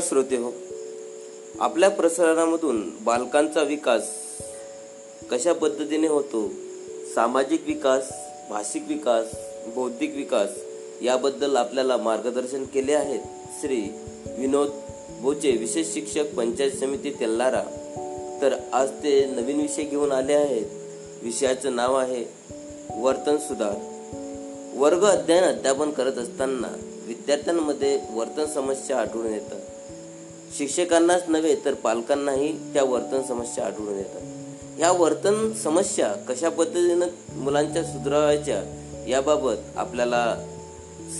नमस्कार 0.00 0.22
श्रोते 0.22 0.36
हो. 0.36 0.50
आपल्या 1.60 1.88
प्रसारणामधून 1.90 2.90
बालकांचा 3.04 3.62
विकास 3.62 4.02
कशा 5.30 5.52
पद्धतीने 5.52 6.06
होतो? 6.06 6.48
सामाजिक 7.14 7.62
विकास 7.66 8.12
भाषिक 8.50 8.84
विकास 8.88 9.26
बौद्धिक 9.74 10.16
विकास 10.16 10.48
याबद्दल 11.02 11.56
आपल्याला 11.56 11.96
मार्गदर्शन 11.96 12.64
केले 12.64 12.94
आहेत 12.94 13.20
श्री 13.60 13.80
विनोद 14.38 14.70
बोचे 15.20 15.50
विशेष 15.50 15.92
शिक्षक 15.94 16.34
पंचायत 16.34 16.72
समिती 16.72 17.10
तेल्लारा 17.10 17.62
तर 18.42 18.56
आज 18.72 18.90
ते 18.90 19.24
नवीन 19.26 19.60
विषय 19.60 19.82
घेऊन 19.82 20.12
आले 20.12 20.34
आहेत. 20.34 20.66
विषयाचं 21.22 21.76
नाव 21.76 21.96
आहे 21.96 22.24
वर्तन 22.96 23.36
सुधार. 23.36 23.76
वर्ग 24.76 25.04
अध्ययन 25.04 25.44
अध्यापन 25.44 25.90
करत 25.90 26.12
असताना 26.12 26.68
विद्यार्थ्यांमध्ये 27.06 28.00
वर्तन 28.10 28.44
समस्या 28.44 28.98
आढळून 28.98 29.32
येतात. 29.32 29.60
शिक्षकांनाच 30.58 31.22
नव्हे 31.28 31.56
तर 31.64 31.74
पालकांनाही 31.74 32.72
त्या 32.72 32.84
वर्तन 32.84 33.22
समस्या 33.22 33.66
आढळून 33.66 33.96
येतात. 33.98 34.20
ह्या 34.78 34.90
वर्तन 34.92 35.52
समस्या 35.52 36.12
कशा 36.12 36.48
पद्धतीनं 36.48 37.06
मुलांच्या 37.36 37.84
सुधारायच्या 37.84 38.62
याबाबत 39.08 39.56
आपल्याला 39.76 40.36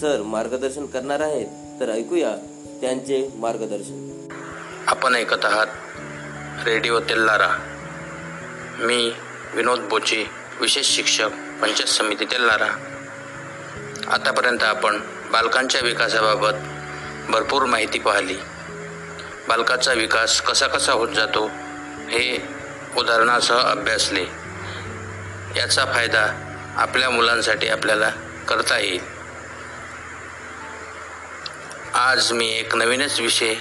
सर 0.00 0.22
मार्गदर्शन 0.22 0.86
करणार 0.86 1.20
आहेत 1.20 1.46
तर 1.80 1.90
ऐकूया 1.90 2.36
त्यांचे 2.80 3.30
मार्गदर्शन. 3.34 4.26
आपण 4.86 5.14
ऐकत 5.14 5.44
आहात 5.44 5.66
रेडिओ 6.66 7.00
तेल्लारा. 7.00 7.48
मी 8.78 9.12
विनोद 9.54 9.80
बोचे 9.80 10.26
विशेष 10.60 10.86
शिक्षक 10.86 11.28
पंचायत 11.62 11.88
समिती 11.88 12.24
तेल्लारा. 12.24 12.68
आतापर्यंत 14.08 14.62
आपण 14.62 15.00
बालकांच्या 15.32 15.80
विकासाबाबत 15.84 16.56
भरपूर 17.30 17.62
माहिती 17.62 17.98
पाहिली. 17.98 18.34
बालकाचा 19.50 19.92
विकास 19.92 20.40
कसा 20.40 20.66
कसा 20.66 20.92
होत 20.92 21.08
जातो 21.08 21.46
हे 22.08 22.24
उदाहरणासह 22.96 23.54
अभ्यासले. 23.54 24.24
याचा 25.56 25.84
फायदा 25.84 26.26
आपल्या 26.76 27.10
मुलांसाठी 27.10 27.68
आपल्याला 27.68 28.10
करता 28.48 28.78
येईल. 28.78 29.00
आज 31.94 32.32
मी 32.32 32.48
एक 32.58 32.76
नवीनच 32.76 33.20
विषय 33.20 33.54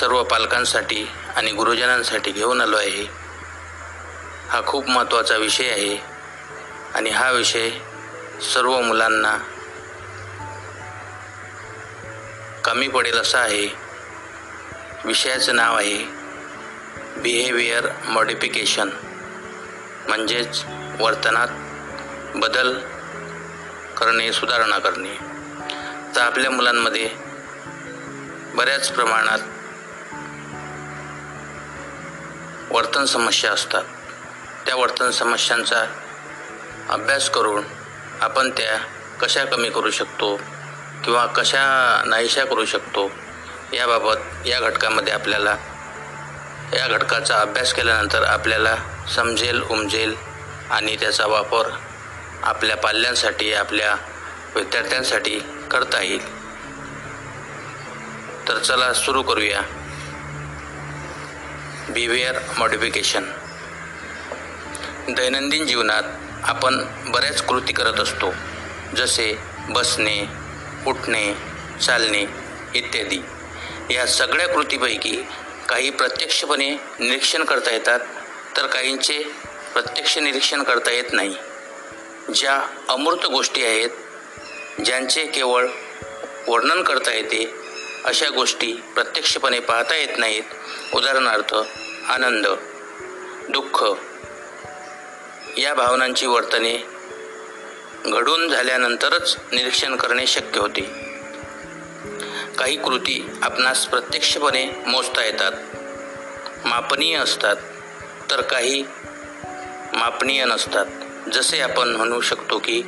सर्व 0.00 0.22
पालकांसाठी 0.24 1.04
आणि 1.36 1.52
गुरुजनांसाठी 1.52 2.30
घेऊन 2.30 2.60
आलो 2.60 2.76
आहे. 2.76 3.04
हा 4.48 4.60
खूप 4.66 4.88
महत्त्वाचा 4.88 5.36
विषय 5.36 5.70
आहे 5.70 5.96
आणि 6.94 7.10
हा 7.10 7.30
विषय 7.30 7.70
सर्व 8.54 8.80
मुलांना 8.80 9.36
कमी 12.64 12.88
पडेल 12.88 13.18
असा 13.18 13.38
आहे. 13.38 13.89
विषयाचं 15.04 15.56
नाव 15.56 15.76
आहे 15.76 16.04
बिहेवियर 17.16 17.88
मॉडिफिकेशन 18.04 18.90
म्हणजेच 20.08 20.64
वर्तनात 21.00 21.48
बदल 22.34 22.78
करणे 23.96 24.32
सुधारणा 24.32 24.78
करणे. 24.78 25.14
तर 26.16 26.20
आपल्या 26.20 26.50
मुलांमध्ये 26.50 27.10
बऱ्याच 28.54 28.92
प्रमाणात 28.92 29.38
वर्तन 32.72 33.04
समस्या 33.04 33.52
असतात. 33.52 33.84
त्या 34.66 34.76
वर्तन 34.76 35.10
समस्यांचा 35.10 35.84
अभ्यास 36.88 37.30
करून 37.30 37.64
आपण 38.20 38.50
त्या 38.50 38.78
कशा 39.20 39.44
कमी 39.44 39.70
करू 39.70 39.90
शकतो 39.90 40.36
किंवा 41.04 41.26
कशा 41.26 42.02
नाहीशा 42.06 42.44
करू 42.44 42.64
शकतो 42.64 43.10
याबाबत 43.72 44.46
या 44.46 44.60
घटकामध्ये 44.60 45.12
आपल्याला 45.12 45.56
या 46.72 46.88
घटकाचा 46.88 47.40
अभ्यास 47.40 47.72
केल्यानंतर 47.72 48.22
आपल्याला 48.22 48.76
समजेल 49.14 49.62
उमजेल 49.62 50.14
आणि 50.70 50.96
त्याचा 50.96 51.26
वापर 51.26 51.70
आपल्या 52.42 52.76
पाल्यांसाठी 52.76 53.52
आपल्या 53.54 53.96
विद्यार्थ्यांसाठी 54.54 55.40
करता 55.70 56.02
येईल. 56.02 56.24
तर 58.48 58.58
चला 58.58 58.92
सुरू 58.94 59.22
करूया. 59.22 59.60
Behaviour 61.90 62.38
modification. 62.58 63.24
दैनंदिन 65.08 65.66
जीवनात 65.66 66.02
आपण 66.44 66.84
बऱ्याच 67.06 67.42
कृती 67.42 67.72
करत 67.72 68.00
असतो 68.00 68.34
जसे 68.96 69.38
बसणे 69.68 70.26
उठणे 70.86 71.34
चालणे 71.82 72.24
इत्यादी. 72.74 73.18
या 73.90 74.06
सगळ्या 74.06 74.48
कृतीपैकी 74.48 75.16
काही 75.68 75.90
प्रत्यक्षपणे 75.90 76.70
निरीक्षण 76.98 77.44
करता 77.44 77.70
येतात 77.70 78.00
तर 78.56 78.66
काहींचे 78.66 79.18
प्रत्यक्ष 79.72 80.18
निरीक्षण 80.18 80.62
करता 80.62 80.90
येत 80.90 81.12
नाही. 81.12 81.34
ज्या 82.34 82.60
अमूर्त 82.88 83.26
गोष्टी 83.26 83.64
आहेत 83.64 83.90
ज्यांचे 84.84 85.26
केवळ 85.26 85.66
वर्णन 86.48 86.82
करता 86.82 87.12
येते 87.12 87.54
अशा 88.04 88.28
गोष्टी 88.28 88.72
प्रत्यक्षपणे 88.94 89.60
पाहता 89.60 89.96
येत 89.96 90.18
नाहीत. 90.18 90.42
उदाहरणार्थ 90.94 91.54
आनंद 92.08 92.46
दुःख 93.48 93.84
या 95.58 95.74
भावनांची 95.74 96.26
वर्तने 96.26 96.76
घडून 98.06 98.48
झाल्यानंतरच 98.48 99.36
निरीक्षण 99.52 99.96
करणे 99.96 100.26
शक्य 100.26 100.60
होते. 100.60 101.09
काही 102.58 102.76
कृती 102.76 103.30
आपणास 103.42 103.86
प्रत्यक्षपणे 103.86 104.66
मोजता 104.86 105.24
येतात. 105.24 105.52
मापनीय 106.66 107.16
असतात 107.16 107.56
तर 108.30 108.40
काही 108.40 108.84
मापनीय 109.92 110.44
नसतात. 110.44 110.86
जसे 111.32 111.60
आपण 111.60 111.88
म्हणू 111.88 112.20
शकतो 112.20 112.58
की 112.58 112.82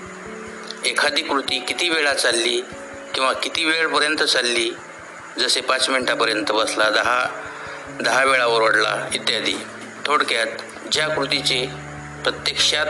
एखादी 0.84 1.22
कृती 1.22 1.58
किती 1.58 1.88
वेळा 1.88 2.14
चालली 2.14 2.60
किंवा 3.14 3.32
किती 3.32 3.64
वेळपर्यंत 3.64 4.22
चालली 4.22 4.70
जसे 5.38 5.60
पाच 5.60 5.88
मिनटापर्यंत 5.88 6.52
बसला 6.52 6.90
दहा 6.90 7.26
दहा 8.00 8.24
वेळा 8.24 8.46
ओरडला 8.46 9.08
इत्यादी. 9.14 9.54
थोडक्यात 10.06 10.46
ज्या 10.92 11.08
कृतीचे 11.08 11.66
प्रत्यक्षात 12.24 12.86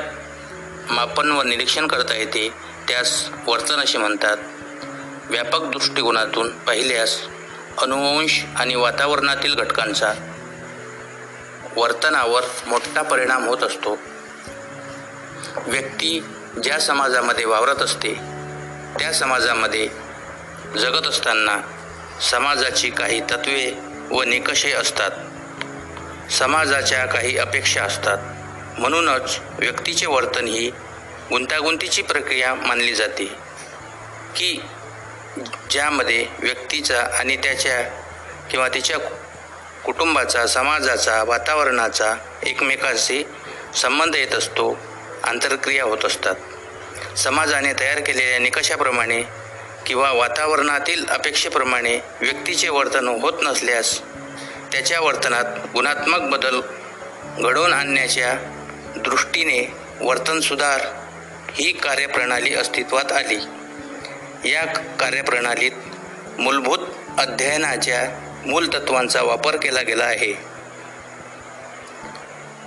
मापन 0.90 1.30
व 1.30 1.42
निरीक्षण 1.42 1.87
करता 1.87 2.14
येते 2.14 2.48
त्यास 2.88 3.28
वर्तन 3.46 3.74
असे 3.74 3.98
म्हणतात. 3.98 4.37
व्यापक 5.32 5.62
दृष्टिकोनातून 5.62 6.58
पाहिल्यास 6.58 7.20
अनुवंश 7.78 8.42
आणि 8.56 8.74
वातावरणातील 8.74 9.54
घटकांचा 9.54 10.12
वर्तनावर 11.76 12.42
मोठा 12.66 13.02
परिणाम 13.02 13.46
होत 13.46 13.58
असतो. 13.58 13.98
व्यक्ती 15.66 16.24
ज्या 16.62 16.78
समाजामध्ये 16.78 17.44
वावरत 17.44 17.82
असते 17.82 18.14
त्या 18.98 19.12
समाजामध्ये 19.12 19.88
जगत 20.78 21.06
असताना 21.06 21.58
समाजाची 22.30 22.90
काही 22.90 23.20
तत्वे 23.20 23.78
व 24.10 24.22
निकषे 24.22 24.72
असतात. 24.72 25.10
समाजाच्या 26.30 27.06
काही 27.06 27.38
अपेक्षा 27.38 27.82
असतात. 27.82 28.18
म्हणूनच 28.80 29.38
व्यक्तीचे 29.58 30.06
वर्तन 30.06 30.44
ही 30.44 30.70
गुंतागुंतीची 31.30 32.02
प्रक्रिया 32.02 32.54
मानली 32.54 32.94
जाते 32.94 33.24
की 34.36 34.60
ज्यामध्ये 35.38 36.26
व्यक्तीचा 36.38 37.00
आणि 37.18 37.36
त्याच्या 37.36 37.82
किंवा 38.50 38.68
तिच्या 38.68 38.98
कुटुंबाचा 39.84 40.46
समाजाचा 40.46 41.22
वातावरणाचा 41.22 42.14
एकमेकाशी 42.42 43.22
संबंध 43.74 44.16
येत 44.16 44.34
असतो 44.34 44.78
आंतरक्रिया 45.24 45.84
होत 45.84 46.04
असतात. 46.04 46.34
समाजाने 47.16 47.72
तयार 47.72 48.00
केलेल्या 48.00 48.38
निकषाप्रमाणे 48.38 49.22
किंवा 49.86 50.12
वातावरणातील 50.12 51.04
अपेक्षेप्रमाणे 51.08 51.96
व्यक्तीचे 52.20 52.68
वर्तन 52.68 53.08
होत 53.08 53.42
नसल्यास 53.42 54.00
त्याच्या 54.72 55.00
वर्तनात 55.00 55.44
गुणात्मक 55.74 56.20
बदल 56.20 56.60
घडवून 57.38 57.72
आणण्याच्या 57.72 58.34
दृष्टीने 58.96 59.60
वर्तन 60.00 60.40
सुधार 60.40 60.80
ही 61.54 61.72
कार्यप्रणाली 61.72 62.54
अस्तित्वात 62.54 63.12
आली. 63.12 63.38
या 64.44 64.66
कार्यप्रणालीत 65.00 65.70
मूलभूत 66.38 66.78
अध्ययनाच्या 67.18 68.31
मूलतत्वांचा 68.46 69.22
वापर 69.22 69.57
केला 69.57 69.83
गेला 69.83 70.05
आहे. 70.05 70.33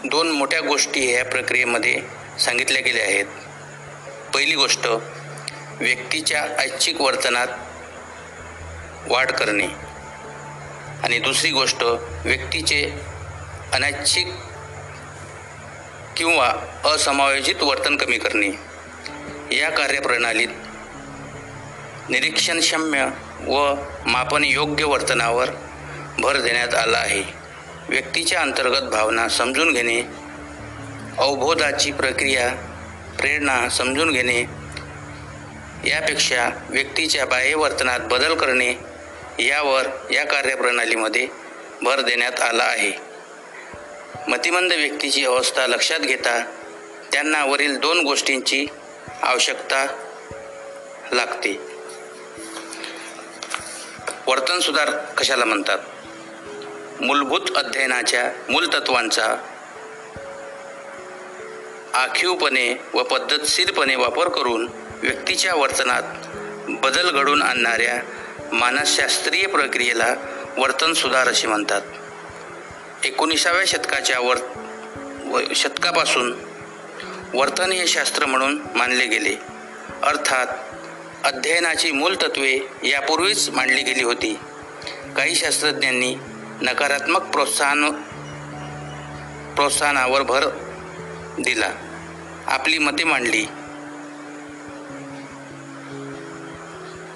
दोन 0.06 0.32
मोठ्या 0.32 0.62
गोष्टी 0.62 1.14
या 1.14 1.26
प्रक्रियेमध्ये 1.26 2.02
सांगितल्या 2.40 2.82
गेल्या 2.82 3.06
आहेत. 3.06 3.26
पहिली 4.34 4.56
गोष्ट 4.56 4.88
व्यक्तीच्या 5.80 6.44
ऐच्छिक 6.44 7.02
वर्तनात 7.02 7.48
वाढ 9.08 9.32
करणे. 9.32 9.68
आणि 11.04 11.20
दुसरी 11.20 11.52
गोष्ट 11.52 11.84
व्यक्तीचे 12.26 12.92
अनैच्छिक 13.74 14.28
किंवा 16.18 16.54
असमायोजित 16.86 17.56
वर्तन 17.62 17.98
कमी 17.98 18.18
करणे. 18.18 18.50
या 19.58 19.70
कार्यप्रणालीत 19.70 20.48
निरीक्षणक्षम्य 22.10 23.10
व 23.48 23.76
मापनयोग्य 24.06 24.86
वर्तनावर 24.86 25.50
भर 26.20 26.38
देण्यात 26.38 26.74
आला 26.74 26.98
आहे. 26.98 27.24
व्यक्तीच्या 27.90 28.42
अंतर्गत 28.42 28.90
भावना 28.90 29.28
समजून 29.28 29.74
घेणे 29.74 30.02
अवबोधाची 31.18 31.92
प्रक्रिया 31.92 32.50
प्रेरणा 33.20 33.70
समजून 33.70 34.12
घेणे 34.12 34.42
यापेक्षा 35.90 36.50
व्यक्तीच्या 36.70 37.26
बाह्य 37.26 37.56
वर्तनात 37.56 38.00
बदल 38.00 38.34
करणे 38.34 38.74
यावर 39.40 39.86
या 40.12 40.26
कार्यप्रणालीमध्ये 40.26 41.28
भर 41.82 42.02
देण्यात 42.02 42.42
आला 42.42 42.64
आहे. 42.64 42.92
मतिमंद 44.28 44.74
व्यक्तीची 44.74 45.26
अवस्था 45.26 45.68
लक्षात 45.68 46.00
घेता 46.00 46.44
त्यांना 47.12 47.46
वरील 47.46 47.78
दोन 47.78 48.00
गोष्टींची 48.00 48.66
आवश्यकता 49.24 49.86
लागते. 51.12 51.75
वर्तन 54.28 54.60
सुधार 54.60 54.90
कशाला 54.90 55.46
म्हणतात? 55.46 55.80
मूलभूत 57.02 57.40
अध्ययनाच्या 57.56 58.52
मूलतत्वांचा 58.52 59.36
आखीवपणे 61.94 62.82
व 62.94 63.04
पद्धतशीरपणे 63.04 63.96
वापर 63.96 64.30
करून 64.30 64.70
व्यक्तीच्या 65.02 65.56
वर्तनात 65.56 66.04
बदल 66.68 67.10
घडून 67.10 67.42
आणणाऱ्या 67.42 68.02
मानसशास्त्रीय 68.52 69.48
प्रक्रियेला 69.48 70.16
वर्तन 70.58 70.94
सुधार 70.94 71.28
असे 71.28 71.48
म्हणतात. 71.48 71.82
एकोणीसाव्या 73.04 73.64
शतकाच्या 73.68 74.20
वर 74.20 74.38
व 75.26 75.40
शतकापासून 75.56 76.36
वर्तन 77.34 77.72
हे 77.72 77.88
शास्त्र 77.88 78.26
म्हणून 78.26 78.62
मानले 78.76 79.06
गेले. 79.06 79.36
अर्थात 80.04 80.48
अध्ययनाची 81.26 81.92
मूलतत्वे 81.92 82.68
यापूर्वीच 82.84 83.50
मांडली 83.50 83.82
गेली 83.82 84.04
होती. 84.04 84.40
काही 85.16 85.36
शास्त्रज्ञांनी 85.36 86.16
नकारात्मक 86.62 87.22
प्रोत्साहन 87.22 87.92
प्रोत्साहनावर 89.56 90.22
भर 90.22 90.48
दिला. 91.40 91.70
आपली 92.48 92.78
मते 92.78 93.04
मांडली. 93.04 93.46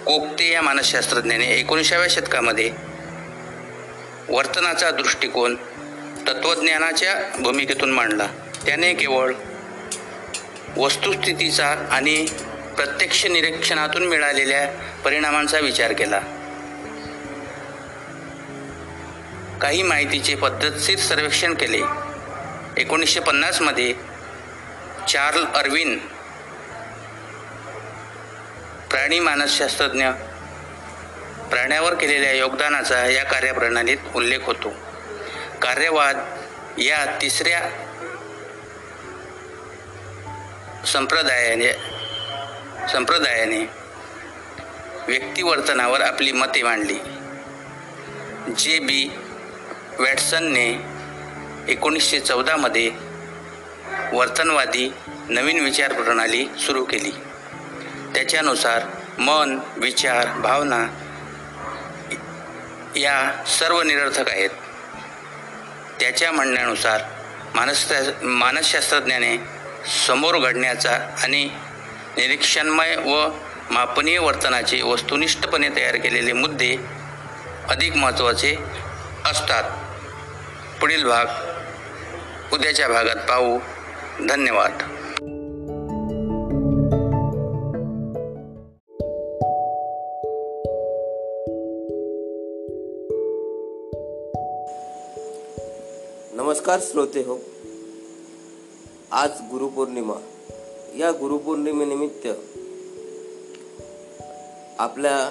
कोकते 0.05 0.51
या 0.51 0.61
मानसशास्त्रज्ञाने 0.61 1.45
एकोणीसाव्या 1.45 2.07
शतकामध्ये 2.09 2.71
वर्तनाचा 4.29 4.91
दृष्टिकोन 4.91 5.55
तत्त्वज्ञानाच्या 6.27 7.41
भूमिकेतून 7.41 7.91
मांडला. 7.91 8.27
त्याने 8.65 8.93
केवळ 8.93 9.33
वस्तुस्थितीचा 10.77 11.67
आणि 11.91 12.25
प्रत्यक्ष 12.79 13.25
निरीक्षणातून 13.25 14.07
मिळालेल्या 14.07 14.67
परिणामांचा 15.05 15.59
विचार 15.59 15.91
केला. 15.91 16.19
काही 19.61 19.83
माहितीचे 19.83 20.35
पद्धतशीर 20.35 20.99
सर्वेक्षण 20.99 21.53
केले. 21.53 21.81
एकोणीसशे 22.77 23.19
पन्नासमध्ये 23.19 23.93
चार्ल 25.09 25.45
अरविन 25.45 25.97
प्राणी 28.91 29.19
मानसशास्त्रज्ञ 29.19 30.09
प्राण्यावर 31.51 31.93
केलेल्या 31.93 32.31
योगदानाचा 32.31 33.05
या 33.05 33.23
कार्यप्रणालीत 33.23 33.97
उल्लेख 34.15 34.39
होतो. 34.43 34.69
कार्यवाद 35.61 36.17
या 36.77 37.17
तिसऱ्या 37.21 37.61
संप्रदायाने 40.87 41.98
संप्रदायाने 42.87 43.59
व्यक्तिवर्तनावर 45.07 46.01
आपली 46.01 46.31
मते 46.31 46.63
मांडली. 46.63 46.99
जे 48.57 48.79
बी 48.79 49.11
वॅटसनने 49.99 50.81
एकोणीसशे 51.67 52.19
चौदामध्ये 52.19 52.91
वर्तनवादी 54.13 54.93
नवीन 55.29 55.59
विचार 55.59 55.93
प्रणाली 55.93 56.47
सुरू 56.59 56.83
केली. 56.83 57.11
त्याच्यानुसार 58.15 58.79
मन 59.17 59.59
विचार 59.77 60.27
भावना 60.27 60.87
या 62.95 63.43
सर्व 63.45 63.81
निरर्थक 63.81 64.29
आहेत. 64.29 64.49
त्याच्या 65.99 66.31
म्हणण्यानुसार 66.31 67.01
मानस 67.55 67.93
मानसशास्त्रज्ञाने 68.21 69.37
समोर 70.07 70.37
घडण्याचा 70.37 70.97
आणि 71.23 71.49
निरीक्षणमय 72.19 72.95
व 72.95 73.29
मापनीय 73.71 74.19
वर्तनाचे 74.19 74.81
वस्तुनिष्ठपणे 74.81 75.69
तयार 75.69 75.95
केलेले 75.95 76.33
मुद्दे 76.33 76.75
अधिक 77.69 77.95
महत्त्वाचे 77.95 78.55
असतात. 79.25 79.63
पुढील 80.79 81.03
भाग. 81.05 81.25
उद्याच्या 82.53 82.87
भागात 82.87 83.15
पाहू. 83.15 83.59
धन्यवाद. 84.29 84.71
नमस्कार 96.33 96.79
श्रोते 96.81 97.19
हो. 97.19 97.39
आज 99.11 99.29
गुरुपौर्णिमा. 99.51 100.28
या 100.97 101.11
गुरुपौर्णिमेनिमित्त 101.11 102.27
आपल्या 104.79 105.29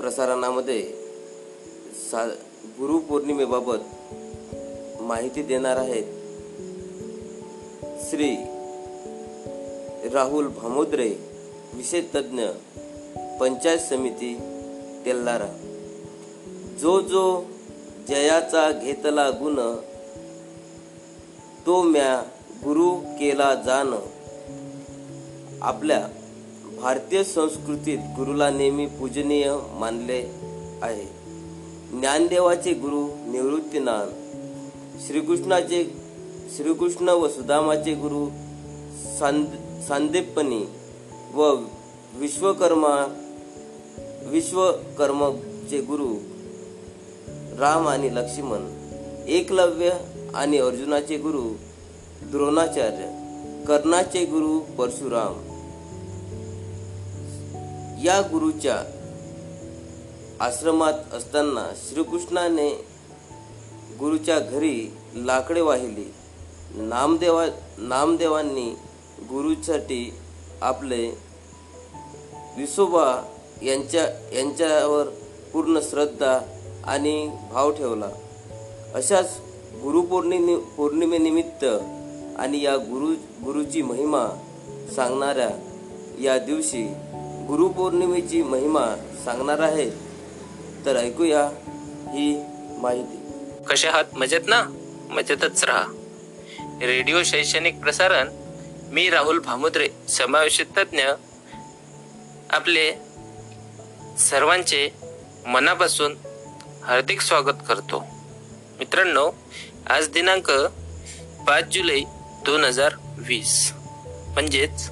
प्रसारणामध्ये 0.00 0.82
सा 2.10 2.26
गुरुपौर्णिमेबाबत 2.78 3.78
माहिती 5.02 5.42
देणार 5.42 5.76
आहेत 5.76 6.04
श्री 8.10 8.36
राहुल 10.12 10.46
भामोद्रे 10.46 11.14
विषय 11.74 12.00
तज्ज्ञ 12.00 12.44
पंचायत 13.40 13.78
समिती 13.78 14.34
तेल्लारा 15.06 15.48
जो 16.80 17.00
जो 17.00 17.44
जयाचा 18.08 18.70
घेतला 18.72 19.30
गुण 19.30 19.76
तो 21.66 21.82
म्या 21.82 22.22
गुरु 22.64 22.90
केला 22.90 23.54
जाण. 23.54 23.94
आपल्या 25.66 26.08
भारतीय 26.80 27.22
संस्कृतीत 27.24 27.98
गुरुला 28.16 28.50
नेहमी 28.50 28.86
पूजनीय 28.86 29.56
मानले 29.72 30.18
आहे. 30.82 31.04
ज्ञानदेवाचे 31.92 32.72
गुरु 32.72 33.06
निवृत्तीनाथ 33.32 34.06
श्रीकृष्णाचे 35.06 35.82
श्रीकृष्ण 36.56 37.08
व 37.08 37.28
सुदामाचे 37.28 37.94
गुरु 37.94 38.26
सांद 39.18 39.46
सांदीपनी 39.88 40.62
व 41.34 41.50
विश्वकर्मा 42.14 42.94
विश्वकर्मचे 44.26 45.80
गुरु 45.80 46.08
राम 47.58 47.88
आणि 47.88 48.14
लक्ष्मण 48.14 48.70
एकलव्य 49.28 49.90
आणि 50.34 50.58
अर्जुनाचे 50.58 51.16
गुरु 51.16 51.44
द्रोणाचार्य 52.30 53.12
कर्णाचे 53.68 54.24
गुरु 54.24 54.58
परशुराम. 54.58 55.55
या 58.04 58.20
गुरुच्या 58.20 58.76
आश्रमात 60.40 60.92
असताना 61.12 61.74
श्रीकृष्णाने 61.88 62.70
गुरुच्या 64.00 64.38
घरी 64.38 64.94
लाकडे 65.14 65.60
वाहिली. 65.60 66.14
नामदेवा 66.74 67.46
नामदेवांनी 67.78 68.70
गुरुसाठी 69.22 70.14
आपले 70.60 71.18
विसोबा 72.56 73.34
यांच्या 73.62 74.36
यांच्यावर 74.36 75.04
पूर्ण 75.52 75.80
श्रद्धा 75.80 76.40
आणि 76.84 77.30
भाव 77.52 77.72
ठेवला. 77.72 78.08
अशाच 78.94 79.38
गुरुपौर्णिमे 79.82 80.56
पौर्णिमेनिमित्त 80.56 81.64
आणि 82.38 82.64
या 82.64 82.76
गुरु 82.76 83.14
गुरुची 83.44 83.82
महिमा 83.82 84.28
सांगणाऱ्या 84.96 85.50
या 86.20 86.38
दिवशी 86.38 86.94
गुरुपौर्णिमेची 87.48 88.42
महिमा 88.42 88.96
सांगणार 89.24 89.58
आहे. 89.58 89.90
तर 90.86 90.96
ऐकूया 90.96 91.44
ही 92.12 92.44
माहिती. 92.78 93.16
कशा 93.64 93.88
आहात? 93.88 94.04
मजेत 94.14 94.40
ना? 94.46 94.62
मजेतच 95.10 95.64
राहा. 95.64 95.84
रेडिओ 96.82 97.22
शैक्षणिक 97.22 97.80
प्रसारण 97.80 98.28
मी 98.88 99.10
राहुल 99.10 99.38
भामुद्रे 99.38 99.88
समावेशित 100.08 100.66
तज्ज्ञ 100.66 101.02
आपले 102.50 102.92
सर्वांचे 104.18 104.88
मनापासून 105.46 106.16
हार्दिक 106.84 107.20
स्वागत 107.20 107.62
करतो. 107.68 108.06
मित्रांनो 108.78 109.30
आज 109.90 110.08
दिनांक 110.08 110.50
पाच 111.48 111.64
जुलै 111.64 112.00
दोन 112.46 112.64
हजार 112.64 112.92
वीस. 113.18 113.72
म्हणजेच 114.06 114.90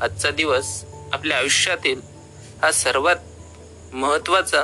आजचा 0.00 0.30
दिवस 0.30 0.84
आपल्या 1.12 1.36
आयुष्यातील 1.38 2.00
हा 2.62 2.72
सर्वात 2.72 3.16
महत्त्वाचा 3.92 4.60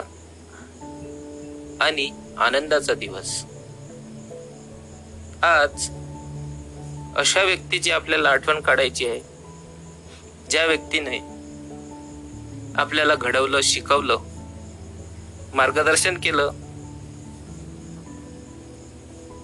आणि 1.80 2.10
आनंदाचा 2.38 2.94
दिवस. 2.94 3.44
आज 5.42 5.88
अशा 7.16 7.42
व्यक्तीची 7.42 7.90
आपल्याला 7.90 8.28
आठवण 8.28 8.60
काढायची 8.60 9.06
आहे 9.06 9.20
ज्या 10.50 10.66
व्यक्तीने 10.66 11.18
आपल्याला 12.76 13.14
घडवलं 13.14 13.60
शिकवलं 13.60 14.16
मार्गदर्शन 15.54 16.16
केलं. 16.16 16.50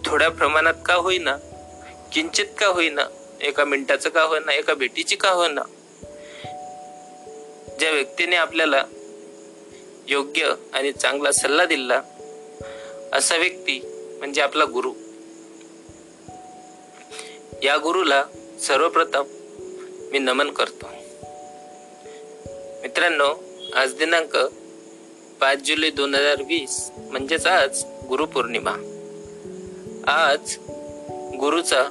थोड्या 0.06 0.30
प्रमाणात 0.30 0.74
का 0.86 0.94
होईना 0.94 1.36
किंचित 2.12 2.46
का 2.58 2.66
होईना 2.66 3.02
एका 3.40 3.64
मिनिटाचं 3.64 4.08
का 4.08 4.22
होईना 4.22 4.52
एका 4.52 4.74
भेटीची 4.74 5.16
का 5.16 5.30
होईना 5.30 5.62
ज्या 7.78 7.90
व्यक्तीने 7.90 8.36
आपल्याला 8.36 8.84
योग्य 10.08 10.54
आणि 10.72 10.92
चांगला 10.92 11.32
सल्ला 11.32 11.64
दिला 11.64 12.02
असा 13.12 13.36
व्यक्ती 13.36 13.80
म्हणजे 14.18 14.40
आपला 14.40 14.64
गुरु. 14.64 14.92
या 17.62 17.76
गुरुला 17.76 18.24
सर्वप्रथम 18.62 19.24
मी 20.12 20.18
नमन 20.18 20.50
करतो. 20.50 20.86
मित्रांनो 22.82 23.44
आज 23.74 23.94
दिनांक 23.94 24.36
पाच 25.40 25.58
जुलै 25.58 25.90
दोन 25.90 26.14
हजार 26.14 26.42
वीस 26.42 26.90
म्हणजेच 26.96 27.46
आज 27.46 27.84
गुरुपौर्णिमा. 28.08 28.72
आज 30.06 30.56
गुरुचा 31.38 31.82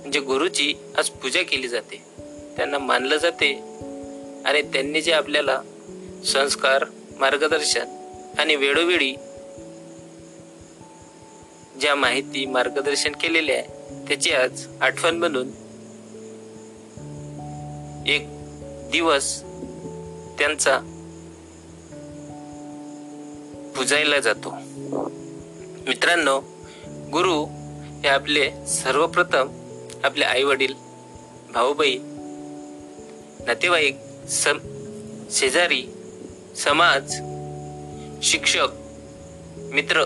म्हणजे 0.00 0.20
गुरुची 0.20 0.74
आज 0.98 1.08
पूजा 1.08 1.42
केली 1.42 1.68
जाते. 1.68 2.04
त्यांना 2.56 2.78
मानलं 2.78 3.16
जाते. 3.16 3.74
आणि 4.44 4.62
त्यांनी 4.62 5.02
जे 5.02 5.12
आपल्याला 5.12 5.60
संस्कार 6.26 6.84
मार्गदर्शन 7.18 7.88
आणि 8.38 8.56
वेळोवेळी 8.56 9.14
ज्या 11.80 11.94
माहिती 11.94 12.46
मार्गदर्शन 12.46 13.12
केलेले 13.12 13.52
आहे 13.52 13.62
त्याची 14.08 14.30
आज 14.30 14.66
आठवण 14.80 15.16
म्हणून 15.16 15.48
एक 18.06 18.26
दिवस 18.90 19.42
त्यांचा 20.38 20.78
पुजायला 23.76 24.20
जातो. 24.20 24.50
मित्रांनो 25.86 26.40
गुरु 27.12 27.44
हे 28.02 28.08
आपले 28.08 28.66
सर्वप्रथम 28.66 29.48
आपले 30.04 30.24
आई 30.24 30.42
वडील 30.42 30.74
भाऊ 31.54 31.72
बहीण 31.72 32.02
नातेवाईक 33.46 33.96
सम 34.28 34.58
शेजारी 35.30 35.94
समाज 36.56 37.14
शिक्षक 38.22 38.68
मित्र. 39.56 40.00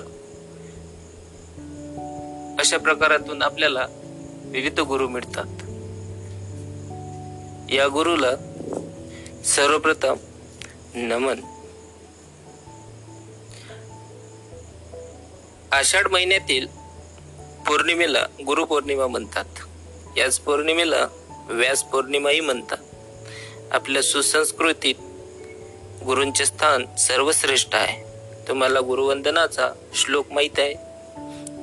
अशा 2.58 2.78
प्रकारातून 2.78 3.42
आपल्याला 3.42 3.86
विविध 4.44 4.80
गुरु 4.80 5.08
मिळतात. 5.08 5.44
या 7.72 7.88
गुरुला 7.88 8.30
सर्वप्रथम 9.44 10.16
नमन. 10.94 11.40
आषाढ 15.72 16.08
महिन्यातील 16.08 16.66
पौर्णिमेला 17.66 18.26
गुरुपौर्णिमा 18.46 19.06
म्हणतात. 19.06 19.44
याच 20.16 20.38
पौर्णिमेला 20.38 21.08
व्यास 21.48 21.84
पौर्णिमाही 21.84 22.40
म्हणतात. 22.40 22.78
आपल्या 23.72 24.02
सुसंस्कृतीत 24.02 24.94
गुरूंचे 26.04 26.46
स्थान 26.46 26.84
सर्वश्रेष्ठ 26.96 27.74
आहे. 27.74 28.02
तुम्हाला 28.48 28.80
गुरुवंदनाचा 28.80 29.68
श्लोक 29.94 30.32
माहीत 30.32 30.58
आहे? 30.58 30.74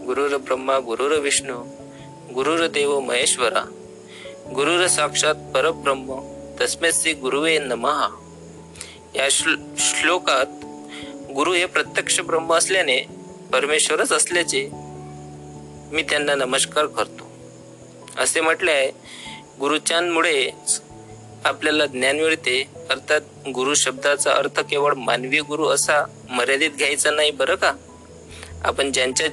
गुरुर 0.06 0.38
ब्रह्मा 0.38 0.80
गुरुर 0.80 1.12
विष्णू 1.12 1.64
गुरुर 2.34 2.68
देव 2.68 2.99
महेश्वरा 2.99 3.64
गुरुर 4.56 4.88
साक्षात 4.88 5.36
परब्रह्म 5.53 6.20
तस्मे 6.62 6.91
श्री 6.93 7.14
गुरुवे 7.14 7.60
नमहा 7.60 8.08
या 9.16 9.28
श्लोकात 9.78 10.45
गुरु 11.34 11.53
हे 11.53 11.66
प्रत्यक्ष 11.66 12.20
ब्रह्म 12.20 12.53
असल्याने 12.53 12.97
परमेश्वरच 13.53 14.12
असल्याचे 14.12 14.70
मी 15.91 16.01
त्यांना 16.01 16.36
नमस्कार 16.36 16.86
करतो. 16.86 17.30
असे 18.18 18.41
म्हटले 18.41 18.72
आहे 18.72 18.91
गुरुच्यांमुळेच 19.60 20.82
आपल्याला 21.46 21.86
ज्ञान 21.86 22.16
मिळते. 22.16 22.64
अर्थात 22.89 23.22
गुरु 23.54 23.74
शब्दाचा 23.74 24.32
अर्थ 24.32 24.60
केवळ 24.60 24.93
मानवी 24.93 25.39
गुरु 25.39 25.68
असा 25.68 26.06
मर्यादित 26.30 26.72
घ्यायचा 26.72 27.12
नाही 27.12 27.32
बरं 27.32 27.56
का? 27.56 27.74
आपण 28.64 28.91
ज्यांच्या 28.91 29.28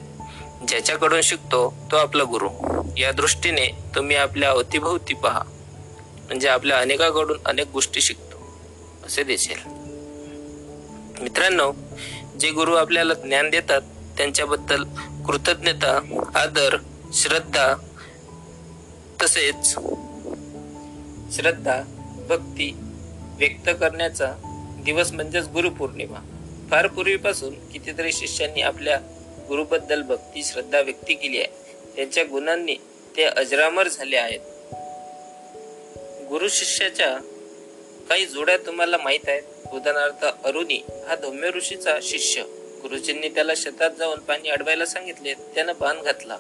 ज्याच्याकडून 0.69 1.21
शिकतो 1.21 1.75
तो 1.91 1.97
आपला 1.97 2.25
गुरु. 2.25 2.49
या 2.97 3.13
दृष्टीने 3.13 3.67
तुम्ही 3.95 4.17
आपल्या 4.17 4.51
अवतीभोवती 4.51 5.15
पहा. 5.15 5.43
म्हणजे 6.27 6.49
आपल्या 6.49 6.79
अनेकाकडून 6.79 7.39
अनेक 7.47 7.67
गोष्टी 7.67 8.01
शिकतो. 8.01 8.61
असे 9.07 9.23
दिसेल. 9.23 9.69
मित्रांनो 11.23 11.73
जे 12.41 12.51
गुरु 12.51 12.75
आपल्याला 12.75 13.15
ज्ञान 13.15 13.51
देतात 13.51 13.83
त्यांच्याबद्दल 14.17 14.85
कृतज्ञता 15.27 16.23
आदर 16.35 16.77
श्रद्धा 17.13 17.75
तसेच 19.23 19.75
श्रद्धा 21.37 21.83
भक्ती 22.37 22.73
व्यक्त 23.39 23.71
करण्याचा 23.81 24.33
दिवस 24.85 25.13
म्हणजेच 25.13 25.47
गुरुपौर्णिमा. 25.47 26.19
फार 26.71 26.87
पूर्वीपासून 26.87 27.69
कितीतरी 27.69 28.13
शिष्यांनी 28.13 28.63
आपल्या 28.63 29.01
गुरुबद्दल 29.49 30.03
भक्ती 30.03 30.45
श्रद्धा 30.45 30.81
व्यक्त 30.81 31.05
केली 31.09 31.39
आहे. 31.39 31.49
त्यांच्या 31.97 32.25
गुणांनी 32.25 32.75
ते 33.17 33.23
अजरामर 33.23 33.89
झाले 33.89 34.17
आहेत. 34.17 34.41
गुरु 36.29 36.49
शिष्याच्या 36.49 37.19
काही 38.09 38.27
जोड्या 38.27 38.57
तुम्हाला 38.57 38.97
माहीत 38.97 39.29
आहेत. 39.29 39.43
उदाहरणार्थ 39.73 40.25
अरुणी 40.45 40.83
हा 41.09 41.15
धौम्य 41.15 41.51
ऋषीचा 41.51 41.99
शिष्य. 42.03 42.43
गुरुजींनी 42.83 43.29
त्याला 43.29 43.53
शेतात 43.57 43.91
जाऊन 43.99 44.19
पाणी 44.19 44.49
अडवायला 44.49 44.87
सांगितले. 44.87 45.35
त्यानं 45.35 45.73
बाण 45.81 46.03
घातला. 46.03 46.37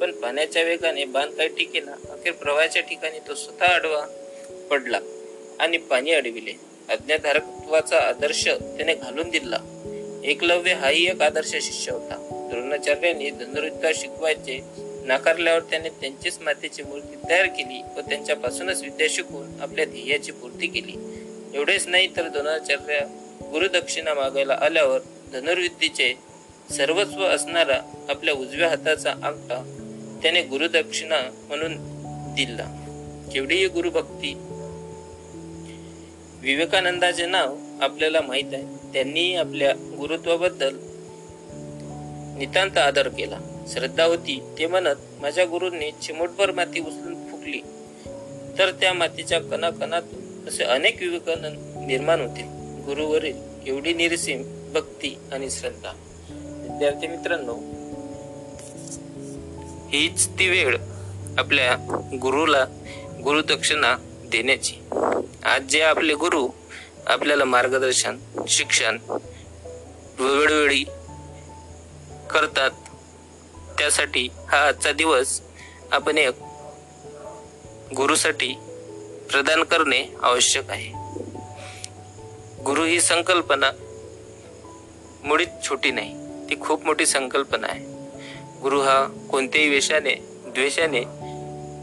पण 0.00 0.12
पाण्याच्या 0.12 0.62
वेगाने 0.62 1.04
बाण 1.04 1.30
काही 1.30 1.48
टिकेना 1.48 1.92
अखेर 1.92 2.32
प्रवाहाच्या 2.32 2.82
ठिकाणी 2.82 3.18
तो 3.28 3.34
स्वतः 3.34 3.64
आडवा 3.64 4.06
पडला. 4.70 4.98
आणि 5.60 5.76
पाणी 5.76 6.12
अडविले. 6.12 6.52
अज्ञाधारकत्वाचा 6.88 7.98
आदर्श 7.98 8.44
त्याने 8.44 8.94
घालून 8.94 9.30
दिला. 9.30 9.58
एकलव्य 10.24 10.72
हाही 10.72 11.06
एक 11.06 11.22
आदर्श 11.22 11.48
शिष्य 11.48 11.92
होता. 11.92 12.48
द्रोणाचार्यांनी 12.50 13.30
धनुर्विद्या 13.30 13.90
शिकवायचे 13.94 14.60
नाकारल्यावर 15.04 15.60
त्याने 15.60 15.88
त्यांचीच 15.88 16.38
मातेची 16.40 16.82
मूर्ती 16.82 17.16
तयार 17.30 17.46
केली 17.46 17.82
व 17.96 18.00
त्यांच्यापासूनच 18.00 18.82
विद्या 18.82 19.06
शिकून 19.10 19.60
आपल्या 19.60 19.84
ध्येयाची 19.84 20.32
पूर्ती 20.32 20.66
केली. 20.66 20.92
एवढेच 21.54 21.86
नाही 21.86 22.06
तर 22.16 22.28
द्रोणाचार्य 22.28 23.00
गुरुदक्षिणा 23.52 24.14
मागायला 24.14 24.58
आल्यावर 24.60 24.98
धनुर्विद्येचे 25.32 26.14
सर्वस्व 26.76 27.24
असणारा 27.24 28.06
आपल्या 28.08 28.34
उजव्या 28.34 28.68
हाताचा 28.68 29.10
अंगठा 29.10 29.82
त्याने 30.22 30.42
गुरुदक्षिणा 30.42 31.20
म्हणून 31.48 31.76
दिला. 32.34 32.82
केवढीही 33.32 33.68
गुरुभक्ती 33.68 34.34
विवेकानंदाचे 36.42 37.26
नाव 37.26 37.56
आपल्याला 37.80 38.20
माहीत 38.20 38.44
आहे. 38.52 38.62
त्यांनी 38.92 39.34
आपल्या 39.34 39.72
गुरुत्वाबद्दल 39.72 40.76
नितांत 42.38 42.78
आदर 42.78 43.08
केला. 43.08 43.38
श्रद्धा 43.68 44.04
होती. 44.04 44.42
ते 44.58 44.66
म्हणत 44.66 45.20
माझ्या 45.20 45.44
गुरूंनी 45.44 45.90
चिमूटभर 46.02 46.50
माती 46.50 46.80
उचलून 46.80 47.14
फुकली. 47.14 47.60
तर 48.58 48.70
त्या 48.70 48.92
मातीच्या 48.92 49.40
कणाकणातून 49.40 50.48
असे 50.48 50.64
अनेक 50.64 51.02
विवेकानंद 51.02 51.86
निर्माण 51.86 52.20
होतील. 52.20 52.44
गुरुवरील 52.84 53.36
एवढी 53.66 53.94
निरसीम 53.94 54.42
भक्ती 54.72 55.18
आणि 55.32 55.50
श्रद्धा. 55.50 55.92
विद्यार्थी 56.62 57.06
मित्रांनो 57.06 57.54
हीच 59.88 60.28
ती 60.28 60.48
वेळ 60.48 60.76
आपल्या 61.38 61.76
गुरुला 62.22 62.64
गुरुदक्षिणा 63.24 63.96
देण्याची. 64.30 64.74
आज 65.46 65.62
जे 65.62 65.80
आपले 65.80 66.14
गुरु 66.14 66.48
आपल्याला 67.06 67.44
मार्गदर्शन 67.44 68.18
शिक्षण 68.48 68.98
वेळोवेळी 70.18 70.84
करतात 72.30 72.70
त्यासाठी 73.78 74.28
हा 74.48 74.66
आजचा 74.68 74.92
दिवस 74.92 75.40
आपण 75.92 76.18
एक 76.18 76.34
गुरुसाठी 77.96 78.54
प्रदान 79.30 79.62
करणे 79.62 80.14
आवश्यक 80.22 80.70
आहे. 80.70 80.92
गुरु 82.64 82.84
ही 82.84 83.00
संकल्पना 83.00 83.70
मुळीच 85.24 85.48
छोटी 85.68 85.90
नाही 85.90 86.14
ती 86.50 86.60
खूप 86.60 86.86
मोठी 86.86 87.06
संकल्पना 87.06 87.66
आहे. 87.66 87.84
गुरु 88.60 88.80
हा 88.80 89.26
कोणत्याही 89.30 89.68
वेशाने 89.68 90.14
द्वेषाने 90.46 91.02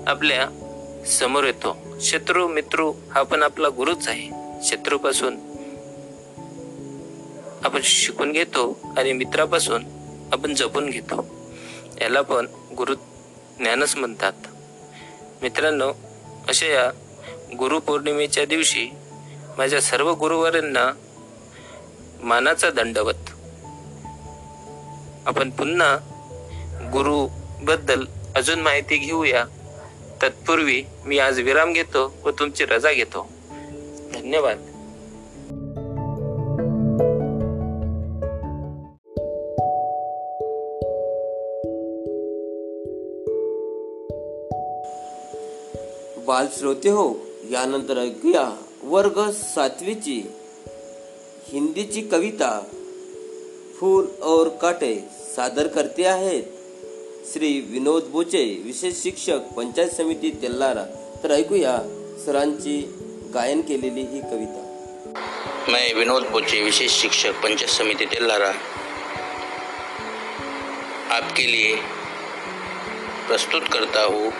आपल्यासमोर 0.08 1.44
येतो. 1.44 1.83
शत्रू 2.04 2.48
मित्रू 2.48 2.94
हा 3.12 3.24
पण 3.24 3.44
आपला 3.44 3.70
गुरुच 3.70 4.08
आहे. 4.08 4.30
शत्रूपासून 4.64 5.38
आपण 7.64 7.80
शिकून 7.84 8.32
घेतो 8.32 8.94
आणि 8.98 9.14
मित्रापासून 9.14 9.84
आपण 10.34 10.54
जपून 10.54 10.90
घेतो. 10.90 11.26
याला 12.02 12.22
पण 12.22 12.48
गुरु 12.78 12.96
ज्ञानच 13.58 13.96
म्हणतात. 13.96 14.34
मित्रांनो 15.42 15.90
अशा 16.48 16.66
या 16.66 16.92
गुरुपौर्णिमेच्या 17.60 18.46
दिवशी 18.46 18.90
माझ्या 19.58 19.82
सर्व 19.82 20.14
गुरुवारांना 20.14 20.92
मानाचा 22.24 22.70
दंडवत. 22.70 23.30
आपण 25.26 25.50
पुन्हा 25.50 25.98
गुरुबद्दल 26.94 28.06
अजून 28.36 28.60
माहिती 28.60 28.98
घेऊया. 28.98 29.46
तत्पूर्वी 30.22 30.84
मी 31.06 31.20
आज 31.20 31.40
विराम 31.40 31.74
घेतो 31.74 32.14
व 32.26 32.30
तुमची 32.30 32.66
रजा 32.66 32.92
घेतो. 32.92 33.28
धन्यवाद. 34.14 34.58
बाल 46.28 46.48
श्रोते 46.58 46.90
हो 46.90 47.14
यानंतर 47.52 47.98
ऐकूया 47.98 48.58
वर्ग 48.84 49.32
सातवीची 49.32 50.22
हिंदीची 51.44 52.02
कविता. 52.02 52.62
फूल 53.80 54.06
और 54.22 54.48
काटे 54.48 54.96
सादर 55.36 55.68
करते 55.68 56.04
आहेत. 56.06 56.44
श्री 57.24 57.50
विनोद 57.62 58.04
बोचे 58.12 58.44
विशेष 58.66 58.96
शिक्षक, 58.96 59.40
पंचायत 59.56 59.90
समिती 59.90 60.30
तेल्लारा 60.42 60.84
तर 61.24 61.32
ऐकूया 61.32 61.78
सरांची 62.26 62.76
गायन 63.34 63.62
केलेली 63.62 64.02
ही 64.02 64.20
कविता. 64.22 65.72
मैं 65.72 65.94
विनोद 65.94 66.24
बोचे 66.24 66.62
विशेष 66.62 66.92
शिक्षक, 66.92 67.42
पंचायत 67.44 67.70
समिति 67.70 68.06
तेल्लारा 68.06 68.52
आपके 71.16 71.46
लिए 71.52 71.76
प्रस्तुत 73.28 73.68
करता 73.74 74.04
हूँ 74.04 74.32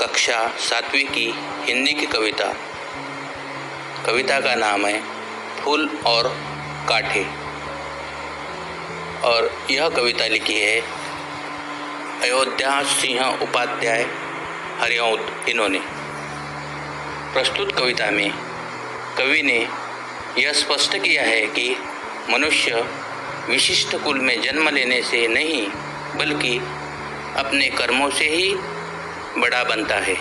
कक्षा 0.00 0.46
सातवीं 0.60 1.04
की 1.04 1.30
हिंदी 1.68 1.92
की 1.92 2.06
कविता। 2.06 2.52
कविता 4.06 4.40
का 4.40 4.54
नाम 4.54 4.86
है, 4.86 5.00
फूल 5.60 5.88
और 6.06 6.28
काठे। 6.88 7.39
और 9.24 9.66
यह 9.70 9.88
कविता 9.88 10.26
लिखी 10.26 10.60
है 10.60 10.80
अयोध्या 12.22 12.82
सिंह 12.82 13.20
उपाध्याय 13.42 14.06
हरिऔत 14.80 15.48
इन्होंने। 15.48 15.78
प्रस्तुत 17.32 17.78
कविता 17.78 18.10
में 18.10 18.30
कवि 19.18 19.42
ने 19.42 19.68
यह 20.38 20.52
स्पष्ट 20.52 20.96
किया 20.96 21.22
है 21.22 21.46
कि 21.46 21.76
मनुष्य 22.30 22.84
विशिष्ट 23.48 23.96
कुल 23.96 24.20
में 24.20 24.42
जन्म 24.42 24.68
लेने 24.68 25.02
से 25.02 25.26
नहीं, 25.28 25.68
बल्कि 26.18 26.58
अपने 27.36 27.68
कर्मों 27.68 28.10
से 28.10 28.24
ही 28.24 28.54
बड़ा 29.38 29.64
बनता 29.64 29.94
है। 29.96 30.14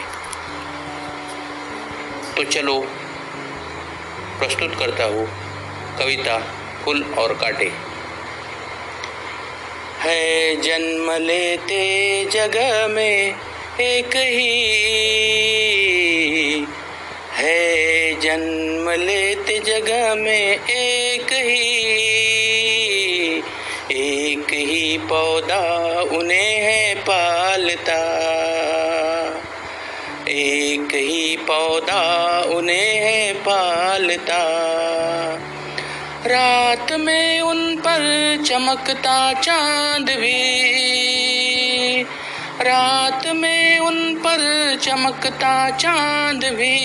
तो 2.36 2.44
चलो, 2.44 2.82
प्रस्तुत 4.40 4.76
करता 4.76 5.04
हूँ 5.04 5.28
कविता 5.98 6.38
फूल 6.86 7.04
और 7.18 7.34
काटे। 7.34 7.89
है 10.00 10.56
जन्म 10.56 11.12
लेते 11.12 12.26
जगह 12.32 12.88
में 12.88 13.34
एक 13.82 14.16
ही। 14.16 14.60
है 17.32 18.14
जन्म 18.22 18.90
लेते 18.90 19.60
जगह 19.60 20.16
में 20.16 20.60
एक 20.70 21.34
ही। 21.34 21.90
एक 23.92 24.54
ही 24.54 24.98
पौधा 24.98 26.02
उन्हें 26.12 26.58
है 26.58 26.96
पालता। 26.96 28.00
एक 30.30 30.96
ही 30.96 31.36
पौधा 31.38 32.44
उन्हें 32.48 33.00
है 33.00 33.34
पालता। 33.34 34.46
रात 36.26 36.92
में 36.92 37.42
उन 37.42 37.76
पर 37.76 38.02
चमकता 38.46 39.34
चांद 39.34 40.10
भी 40.10 42.04
रात 42.62 43.28
में 43.28 43.80
उन 43.80 44.16
पर 44.16 44.76
चमकता 44.82 45.70
चांद 45.70 46.44
भी 46.44 46.76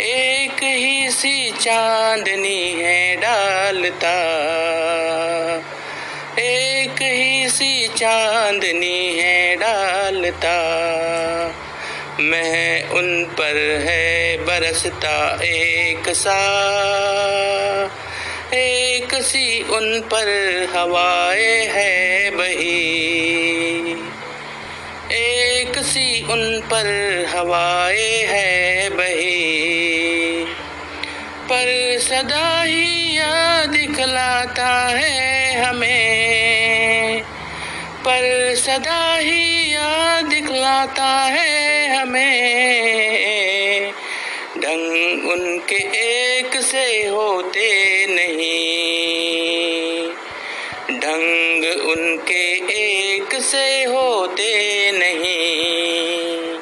एक 0.00 0.62
ही 0.62 1.10
सी 1.10 1.50
चांदनी 1.50 2.74
है 2.76 3.16
डालता। 3.16 4.14
एक 6.38 7.02
ही 7.02 7.48
सी 7.48 7.88
चांदनी 7.88 9.18
है 9.18 9.56
डालता। 9.56 10.56
मैं 12.20 12.88
उन 12.88 13.24
पर 13.24 13.78
है 13.80 14.36
बरसता 14.36 15.38
एक 15.42 16.08
सा। 16.08 16.40
एक 18.54 19.14
सी 19.14 19.62
उन 19.62 20.00
पर 20.00 20.26
हवाए 20.72 21.68
है 21.70 22.30
बही। 22.30 23.94
एक 25.10 25.78
सी 25.78 26.26
उन 26.30 26.60
पर 26.60 26.86
हवाए 27.28 28.26
है 28.28 28.88
बही। 28.88 30.44
पर 31.50 31.98
सदा 32.00 32.62
ही 32.62 33.16
याद 33.16 33.68
दिखलाता 33.68 34.98
है 35.00 35.54
हमें। 35.64 37.20
पर 38.04 38.54
सदा 38.54 39.18
ही 39.18 39.59
दिखलाता 40.22 41.04
है 41.04 41.96
हमें। 41.96 43.92
ढंग 44.58 45.30
उनके 45.30 46.06
एक 46.36 46.60
से 46.60 47.08
होते 47.08 48.06
नहीं। 48.06 50.08
ढंग 50.98 51.88
उनके 51.88 52.72
एक 52.72 53.34
से 53.34 53.84
होते 53.84 54.90
नहीं। 54.94 56.58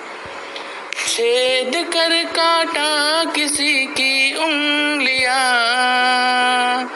छेद 1.09 1.75
कर 1.75 2.25
काटा 2.25 3.33
किसी 3.37 3.87
की 3.87 4.35
उंगलियाँ। 4.35 6.95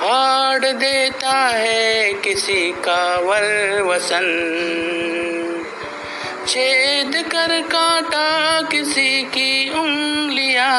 फाड़ 0.00 0.64
देता 0.64 1.48
है 1.48 2.12
किसी 2.12 2.70
का 2.70 3.20
वर 3.20 3.82
वसन 3.82 4.24
छेद 6.50 7.12
कर 7.14 7.60
काटा 7.60 8.60
किसी 8.62 9.22
की 9.22 9.70
उंगलियाँ। 9.70 10.72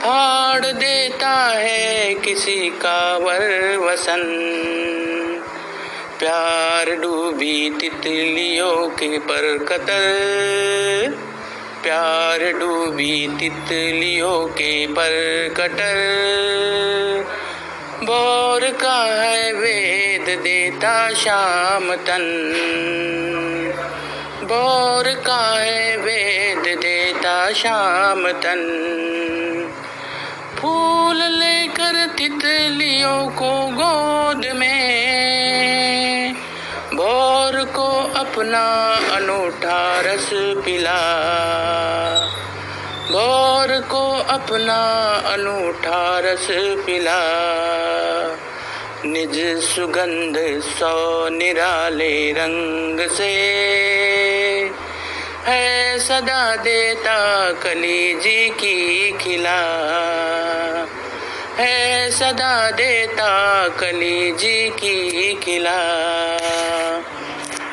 फाड़ 0.00 0.66
देता 0.66 1.48
है 1.54 2.14
किसी 2.14 2.70
का 2.70 3.16
वर 3.16 3.76
वसन। 3.76 4.22
प्यार 6.18 6.94
डूबी 6.96 7.70
तितलियों 7.80 8.88
के 8.88 9.18
पर 9.18 9.58
कतर। 9.58 11.10
प्यार 11.82 12.52
डूबी 12.52 13.28
तितलियों 13.40 14.46
के 14.46 14.86
पर 14.86 15.48
कटर 15.56 15.96
बोर 18.02 18.70
का 18.70 19.22
है 19.22 19.52
वेद 19.52 20.38
देता 20.38 21.12
शाम 21.14 21.94
तन? 21.94 22.22
बोर 24.42 25.04
का 25.04 25.60
है 25.60 25.96
वेद 25.96 26.78
देता 26.78 27.52
शाम 27.52 28.28
तन? 28.28 28.62
फूल 30.58 31.22
लेकर 31.22 32.06
तितलियों 32.06 33.28
को 33.28 33.50
गोद 33.66 34.46
में 34.54 36.34
भोर 36.94 37.64
को 37.64 38.12
अपना 38.16 38.94
अनूठा 39.16 40.00
रस 40.00 40.30
पिला। 40.64 41.30
गौर 43.10 43.80
को 43.80 44.18
अपना 44.18 45.12
अनूठा 45.32 46.18
रस 46.18 46.46
पिला। 46.86 47.20
निज 49.04 49.64
सुगंध 49.64 50.62
सौ 50.62 51.28
निराले 51.28 52.32
रंग 52.32 53.10
से। 53.10 53.32
है 55.44 55.98
सदा 55.98 56.56
देता 56.56 57.52
कलीजी 57.52 58.48
की 58.48 59.10
खिला। 59.12 59.60
है 61.56 62.10
सदा 62.10 62.70
देता 62.70 63.68
कलीजी 63.68 64.68
की 64.68 65.34
खिला। 65.34 65.80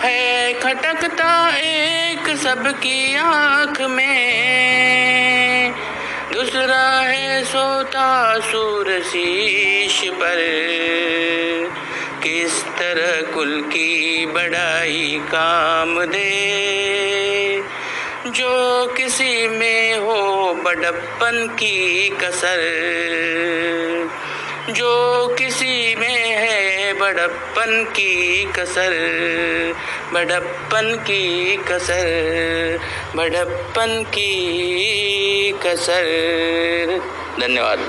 है, 0.07 0.53
खटकता 0.53 1.57
एक 1.57 2.37
सबकी 2.37 3.15
आँख 3.15 3.81
में। 3.81 5.71
दूसरा 6.33 7.01
है, 7.01 7.43
सोता 7.43 8.39
सूर 8.39 9.01
शीश 9.01 10.09
पर। 10.09 10.37
किस 12.23 12.63
तरह 12.63 13.33
कुल 13.33 13.61
की 13.61 14.25
बड़ाई 14.25 15.21
काम 15.27 16.03
दे? 16.05 16.47
जो 18.27 18.85
किसी 18.97 19.47
में 19.47 19.95
हो 19.95 20.53
बड़प्पन 20.53 21.47
की 21.47 22.09
कसर। 22.21 22.59
जो 24.67 25.27
किसी 25.27 25.95
में 25.95 26.25
है 26.25 26.93
बड़प्पन 26.93 27.83
की 27.83 28.43
कसर, 28.43 28.93
बड़प्पन 30.13 30.95
की 30.95 31.57
कसर, 31.57 32.79
बड़प्पन 33.15 34.03
की 34.07 35.51
कसर। 35.51 37.01
धन्यवाद। 37.39 37.79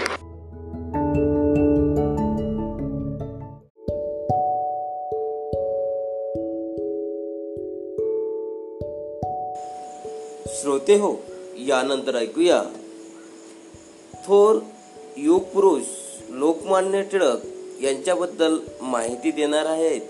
श्रोते 10.61 10.95
हो 10.95 11.21
यानंतर 11.59 12.17
ऐकूया 12.23 12.63
थोर 14.29 14.65
युग 15.19 15.53
पुरुष। 15.53 16.08
लोकमान्य 16.29 17.03
टिळक 17.03 17.39
यांच्याबद्दल 17.83 18.59
माहिती 18.81 19.31
देणार 19.31 19.67
आहेत. 19.67 20.01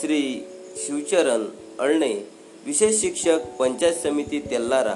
श्री 0.00 0.48
शिवचरण 0.76 1.44
अळणे 1.78 2.28
विशेष 2.66 3.00
शिक्षक 3.00 3.38
पंचायत 3.58 3.92
समिती 3.92 4.40
तेल्लारा 4.40 4.94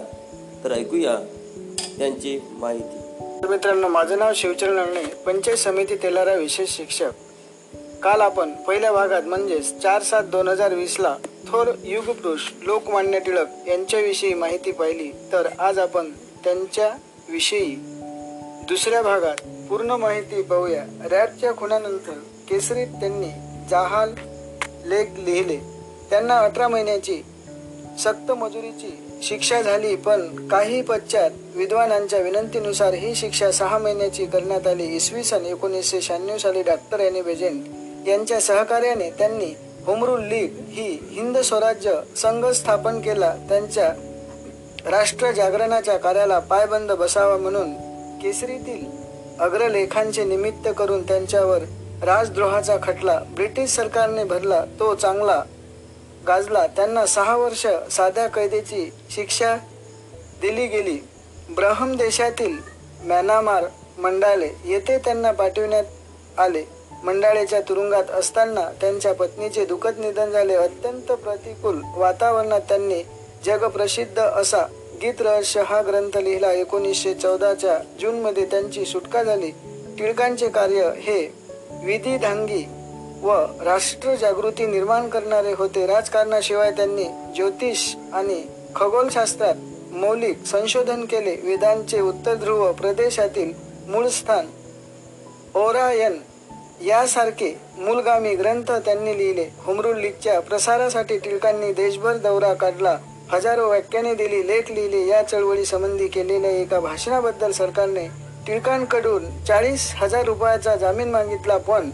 तर 0.65 0.73
ऐकूया 0.73 1.19
त्यांची 1.99 2.41
माहिती. 2.51 2.99
तर 3.43 3.49
मित्रांनो 3.49 3.89
माझं 3.89 4.19
नाव 4.19 4.33
शिवचरण 4.35 4.77
अळणे 4.77 5.05
पंचायत 5.05 5.57
समिती 5.57 5.97
तेलारा 5.97 6.35
विशेष 6.35 6.71
शिक्षक. 6.71 7.11
काल 8.03 8.21
आपण 8.21 8.53
पहिल्या 8.53 8.93
भागात 8.93 9.23
म्हणजेच 9.23 9.81
चार 9.81 10.03
सात 10.03 10.23
दोन 10.23 10.49
हजार 10.49 10.75
वीसला 10.75 11.17
थोर 11.49 11.73
युगपुरुष 11.85 12.41
लोकमान्य 12.63 13.19
टिळक 13.19 13.47
यांच्याविषयी 13.69 14.35
माहिती 14.35 14.73
पाहिली. 14.73 15.11
तर 15.33 15.49
आज 15.59 15.79
आपण 15.79 16.13
त्यांच्याविषयी 16.45 17.77
दुसऱ्या 18.69 19.03
भागात 19.03 19.37
पूर्ण 19.75 19.91
माहिती 19.91 20.43
पाहूया. 20.43 20.83
रॅपच्या 21.11 21.53
खुनानंतर 21.57 22.19
केसरीत 22.49 22.87
त्यांनी 22.87 23.29
जहाल 23.71 24.13
लेख 24.87 25.07
लिहिले. 25.19 25.57
त्यांना 26.11 26.39
अठरा 26.39 26.69
महिन्याची 26.69 27.17
सक्त 27.99 28.31
मजुरीची 28.33 28.91
शिक्षा 29.23 29.61
झाली 29.63 29.97
पण 29.97 30.49
काही 30.49 30.83
पश्चात 30.83 31.31
विद्वानांच्या 31.55 32.19
विनंतीनुसार 32.19 32.95
ही 32.95 33.15
शिक्षा 33.15 33.51
सहा 33.53 33.79
महिन्याची 33.79 34.27
करण्यात 34.27 34.67
आली. 34.67 34.87
इसवी 34.87 35.25
सन 35.25 35.47
एकोणीसशे 35.47 36.01
शहाण्णव 36.01 36.39
साली 36.39 36.63
डॉक्टर 36.63 37.01
एनी 37.01 37.23
बेजेंट 37.23 38.09
यांच्या 38.09 38.41
सहकार्याने 38.41 39.11
त्यांनी 39.11 39.55
होमरूल 39.87 40.21
लीग 40.21 40.51
ही 40.69 40.99
हिंद 41.11 41.39
स्वराज्य 41.39 42.01
संघ 42.17 42.47
स्थापन 42.47 43.01
केला. 43.01 43.35
त्यांच्या 43.49 43.93
राष्ट्र 44.91 45.31
जागरणाच्या 45.31 45.97
कार्याला 45.97 46.39
पायबंद 46.39 46.93
बसावा 46.93 47.37
म्हणून 47.37 47.73
केसरीतील 48.23 49.04
अग्रलेखांचे 49.41 50.25
निमित्त 50.25 50.69
करून 50.79 51.03
त्यांच्यावर 51.03 51.59
राजद्रोहाचा 52.03 52.77
खटला 52.83 53.19
ब्रिटिश 53.19 53.71
सरकारने 53.71 54.25
भरला 54.25 54.65
तो 54.65 54.95
चांगला 54.95 55.43
गाजला. 56.27 56.67
त्यांना 56.67 57.07
सहा 57.07 57.37
वर्ष 57.37 57.67
साध्या 57.91 58.27
कैदेची 58.27 58.93
शिक्षा 59.11 59.57
दिली 60.41 60.67
गेली. 60.67 60.99
ब्रहम 61.57 61.97
देशातील 61.97 62.57
म्यानामार 63.05 63.65
मंडाले 63.99 64.49
येथे 64.65 64.99
त्यांना 64.99 65.33
पाठविण्यात 65.33 65.85
आले. 66.39 66.65
मंडाळेच्या 67.05 67.61
तुरुंगात 67.61 68.11
असताना 68.11 68.71
त्यांच्या 68.81 69.15
पत्नीचे 69.15 69.65
दुःखद 69.65 69.99
निधन 69.99 70.31
झाले. 70.31 70.55
अत्यंत 70.55 71.13
प्रतिकूल 71.13 71.81
वातावरणात 71.97 72.61
त्यांनी 72.61 73.03
जगप्रसिद्ध 73.47 74.23
असा 74.23 74.67
गीत 75.03 75.21
रहस्य 75.21 75.63
हा 75.67 75.83
ग्रंथ 75.83 76.17
लिहिला 76.17 76.53
एकोणीसशे 76.53 77.15
चौदाच्या 77.15 77.79
जूनमध्ये 78.01 78.45
त्यांची 78.45 78.85
सुटका 78.85 79.23
झाली. 79.23 79.51
टिळकांचे 79.99 80.49
कार्य 80.49 80.91
हे 80.97 81.35
विधिधांगी 81.85 82.65
व 83.23 83.33
राष्ट्र 83.63 84.15
जागृती 84.15 84.67
निर्माण 84.67 85.09
करणारे 85.09 85.53
होते. 85.53 85.87
राजकारणाशिवाय 85.87 86.71
त्यांनी 86.71 87.05
ज्योतिष 87.05 87.95
आणि 88.13 88.43
खगोलशास्त्रात 88.77 89.55
मौलिक 89.93 90.45
संशोधन 90.45 91.05
केले. 91.05 91.37
वेदांचे 91.43 92.01
उत्तर 92.01 92.35
ध्रुव 92.35 92.73
प्रदेशातील 92.73 93.53
मूळ 93.89 94.07
स्थान 94.09 94.47
ओरायन 95.55 96.19
यासारखे 96.85 97.57
मूलगामी 97.79 98.35
ग्रंथ 98.35 98.73
त्यांनी 98.73 99.19
लिहिले. 99.19 99.47
होमरूल 99.59 100.01
लीगच्या 100.01 100.41
प्रसारासाठी 100.41 101.19
टिळकांनी 101.19 101.73
देशभर 101.73 102.17
दौरा 102.17 102.55
काढला. 102.55 102.99
हजारो 103.31 103.69
व्याख्याने 103.69 104.15
दिली 104.15 104.47
लेख 104.47 104.71
लिहिले 104.71 105.07
या 105.07 105.23
चळवळी 105.23 105.65
संबंधी 105.65 106.07
केलेल्या 106.09 106.51
एका 106.51 106.81
भाषणाबद्दल 106.81 107.53
सरकारने 107.53 108.07
टिळकांकडून 108.47 109.25
चाळीस 109.45 109.91
हजार 109.97 110.25
रुपयाचा 110.25 110.75
जामीन 110.77 111.11
मागितला 111.11 111.57
पण 111.59 111.89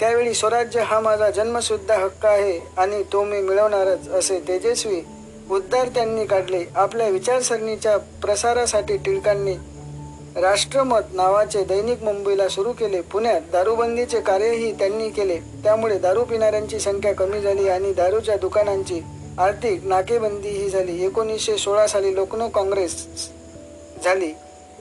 त्यावेळी 0.00 0.34
स्वराज्य 0.34 0.80
हा 0.80 0.98
माझा 1.00 1.30
जन्मसुद्धा 1.30 1.96
हक्क 1.96 2.26
आहे 2.26 2.58
आणि 2.76 3.02
तो 3.12 3.22
मी 3.24 3.40
मिळवणारच 3.40 4.08
असे 4.08 4.38
तेजस्वी 4.48 5.00
उद्गार 5.50 5.88
त्यांनी 5.94 6.24
काढले. 6.26 6.62
आपल्या 6.74 7.08
विचारसरणीच्या 7.08 7.96
प्रसारासाठी 8.22 8.96
टिळकांनी 8.96 9.54
राष्ट्रमत 10.42 11.12
नावाचे 11.12 11.62
दैनिक 11.64 12.02
मुंबईला 12.02 12.48
सुरू 12.48 12.72
केले. 12.72 13.00
पुण्यात 13.02 13.40
दारूबंदीचे 13.52 14.20
कार्यही 14.20 14.72
त्यांनी 14.72 15.08
केले. 15.10 15.38
त्यामुळे 15.64 15.98
दारू 15.98 16.24
पिणाऱ्यांची 16.24 16.78
संख्या 16.80 17.14
कमी 17.14 17.40
झाली 17.40 17.68
आणि 17.68 17.92
दारूच्या 17.92 18.36
दुकानांची 18.36 19.00
आर्थिक 19.38 19.84
नाकेबंदी 19.84 20.48
ही 20.48 20.68
झाली. 20.68 21.04
एकोणीसशे 21.04 21.56
सोळा 21.58 21.86
साली 21.86 22.14
लोकनो 22.14 22.48
काँग्रेस 22.48 23.06
झाली. 24.04 24.32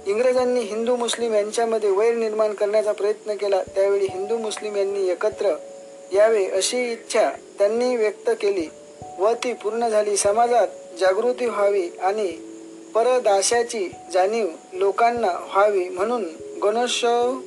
इंग्रजांनी 0.05 0.59
हिंदू 0.59 0.95
मुस्लिम 0.95 1.33
यांच्यामध्ये 1.33 1.89
वैर 1.89 2.15
निर्माण 2.15 2.53
करण्याचा 2.53 2.91
प्रयत्न 2.91 3.33
केला. 3.33 3.63
त्यावेळी 3.63 4.05
हिंदू 4.09 4.37
मुस्लिम 4.37 4.75
यांनी 4.75 5.07
एकत्र 5.09 5.55
यावे 6.13 6.45
अशी 6.45 6.91
इच्छा 6.91 7.29
त्यांनी 7.59 7.95
व्यक्त 7.95 8.29
केली 8.41 8.67
व 9.19 9.33
ती 9.43 9.53
पूर्ण 9.53 9.87
झाली. 9.87 10.17
समाजात 10.17 10.67
जागृती 10.99 11.45
व्हावी 11.45 11.89
आणि 12.01 12.27
परदाशाची 12.95 13.89
जाणीव 14.13 14.47
लोकांना 14.73 15.31
व्हावी 15.53 15.89
म्हणून 15.89 16.25
गणेशोत्सव 16.63 17.39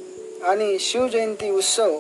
आणि 0.44 0.78
शिवजयंती 0.80 1.50
उत्सव 1.50 1.98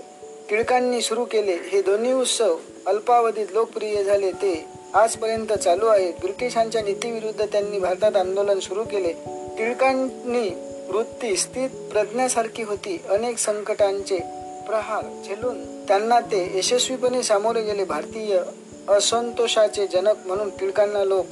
टिळकांनी 0.50 1.00
सुरू 1.00 1.24
केले. 1.24 1.56
हे 1.62 1.82
दोन्ही 1.82 2.12
उत्सव 2.12 2.56
अल्पावधीत 2.86 3.46
लोकप्रिय 3.52 4.02
झाले. 4.04 4.30
ते 4.32 4.75
आजपर्यंत 4.96 5.52
चालू 5.52 5.86
आहेत 5.86 6.14
ब्रिटिशांच्या 6.20 6.82
नीतीविरुद्ध 6.82 7.44
त्यांनी 7.52 7.78
भारतात 7.78 8.16
आंदोलन 8.16 8.58
सुरू 8.58 8.84
केले. 8.84 9.12
टिळकांनी 9.58 10.48
वृत्ती 10.88 11.36
स्थित 11.36 11.70
प्रज्ञासारखी 11.92 12.62
होती. 12.62 13.00
अनेक 13.08 13.38
संकटांचे 13.38 14.18
प्रहार 14.66 15.04
झेलून 15.26 15.86
त्यांना 15.88 16.20
ते 16.20 16.58
यशस्वीपणे 16.58 17.22
सामोरे 17.22 17.62
गेले. 17.62 17.84
भारतीय 17.84 18.40
असंतोषाचे 18.88 19.86
जनक 19.86 20.26
म्हणून 20.26 20.48
टिळकांना 20.50 21.04
लोक 21.04 21.26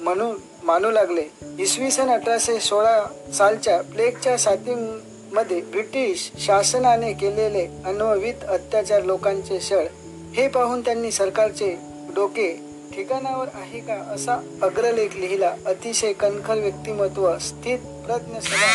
म्हणून 0.00 0.36
मानू 0.64 0.90
लागले. 0.90 1.24
इसवी 1.58 1.90
सन 1.90 2.10
अठराशे 2.10 2.60
सोळा 2.60 3.02
सालच्या 3.38 3.80
प्लेगच्या 3.82 4.38
साथीमध्ये 4.38 5.60
ब्रिटिश 5.60 6.30
शासनाने 6.38 7.12
केलेले 7.12 7.66
अन्ववित 7.84 8.44
अत्याचार 8.48 9.02
लोकांचे 9.02 9.60
शळ. 9.60 9.86
हे 10.34 10.48
पाहून 10.48 10.80
त्यांनी 10.80 11.10
सरकारचे 11.10 11.91
डोके 12.14 12.52
ठिकाणावर 12.94 13.46
आहे 13.54 13.80
का 13.80 13.94
असा 14.14 14.34
अग्रलेख 14.62 15.16
लिहिला. 15.16 15.54
अतिशय 15.66 16.12
कणखर 16.12 16.54
व्यक्तिमत्व 16.54 17.38
स्थित 17.38 17.78
प्रज्ञ 18.06 18.38
सभा 18.38 18.72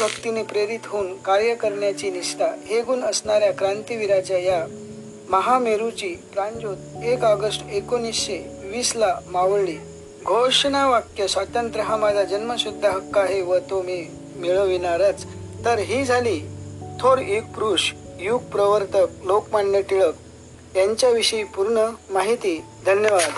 भक्तीने 0.00 0.42
प्रेरित 0.42 0.86
होऊन 0.86 1.16
कार्य 1.16 1.54
करण्याची 1.54 2.10
निष्ठा 2.10 2.46
हे 2.66 2.80
गुण 2.82 3.02
असणाऱ्या 3.02 3.52
क्रांतीवीराच्या 3.52 4.38
या 4.38 4.64
महामेरूची 5.28 6.14
प्राणज्योत 6.32 7.04
एक 7.04 7.24
ऑगस्ट 7.24 7.64
एकोणीसशे 7.72 8.38
वीसला 8.64 9.14
मावळली. 9.26 9.76
घोषणा 10.24 10.86
वाक्य 10.86 11.26
स्वातंत्र्य 11.28 11.82
हा 11.82 11.96
माझा 11.96 12.24
जन्मशुद्ध 12.24 12.86
हक्क 12.86 13.18
आहे 13.18 13.42
व 13.42 13.58
तो 13.70 13.82
मी 13.82 14.06
मिळविणारच. 14.36 15.24
तर 15.64 15.78
ही 15.78 16.04
झाली 16.04 16.40
थोर 17.00 17.18
युग 17.18 17.44
पुरुष 17.44 17.92
युग 18.20 18.42
प्रवर्तक 18.42 19.24
लोकमान्य 19.24 19.82
टिळक 19.82 20.14
यांच्याविषयी 20.76 21.44
पूर्ण 21.44 21.90
माहिती 22.10 22.64
धन्यवाद. 22.86 23.30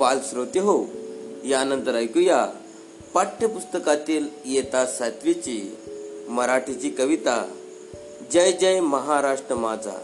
बालश्रोते 0.00 0.58
हो 0.58 0.84
यानंतर 1.44 1.94
ऐकूया 1.94 2.46
पाठ्यपुस्तकातील 3.14 4.28
येता 4.44 4.86
सातवीची 4.86 5.76
मराठीची 6.28 6.90
कविता 6.90 7.52
जय 8.32 8.52
जय 8.52 8.80
महाराष्ट्र 8.80 9.54
माझा. 9.54 9.98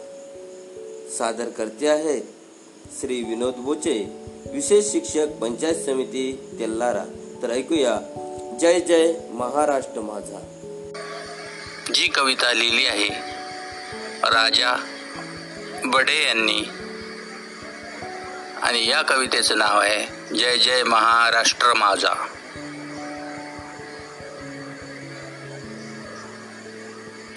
सादर 1.18 1.44
करते 1.44 1.88
आहे 1.88 2.41
श्री 3.00 3.22
विनोद 3.22 3.54
बोचे 3.54 4.22
विशेष 4.52 4.92
शिक्षक 4.92 5.26
पंचायत 5.40 5.74
समिती 5.74 6.56
तेल्लारा 6.58 7.04
तर 7.42 7.50
ऐकूया 7.50 7.98
जय 8.60 8.80
जय 8.80 9.12
महाराष्ट्र 9.30 10.00
माझा. 10.00 10.38
जी 11.94 12.06
कविता 12.06 12.52
लिहिली 12.52 12.86
आहे 12.86 13.08
राजा 14.22 14.84
बडे 15.84 16.24
यांनी. 16.24 16.68
आणि 18.62 18.88
या 18.88 19.02
कवितेचं 19.02 19.58
नाव 19.58 19.80
आहे 19.80 20.34
जय 20.36 20.58
जय 20.58 20.82
महाराष्ट्र 20.82 21.74
माझा. 21.74 22.14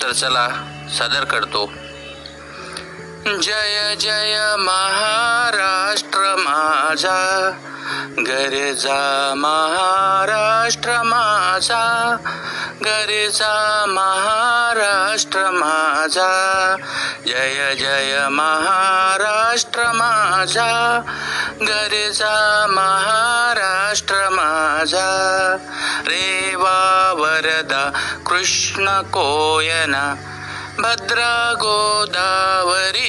तर 0.01 0.11
चला 0.11 0.49
सादर 0.97 1.23
करतो. 1.23 1.71
जय 3.25 3.95
जय 3.99 4.35
महाराष्ट्र 4.59 6.19
माझा 6.39 7.21
गरजा 8.19 8.97
महाराष्ट्र 9.35 10.97
माझा 11.03 11.85
गरजा 12.83 13.85
महाराष्ट्र 13.85 15.39
माझा 15.53 16.29
जय 17.27 17.73
जय 17.79 18.27
महाराष्ट्र 18.31 19.91
माझा 19.95 20.69
गरजा 21.61 22.35
महाराष्ट्र 22.67 24.29
माझा 24.33 25.09
रेवा 26.09 26.77
वरदा 27.19 27.83
कृष्ण 28.27 29.01
कोयना 29.13 30.05
भद्रा 30.77 31.53
गोदावरी 31.55 33.05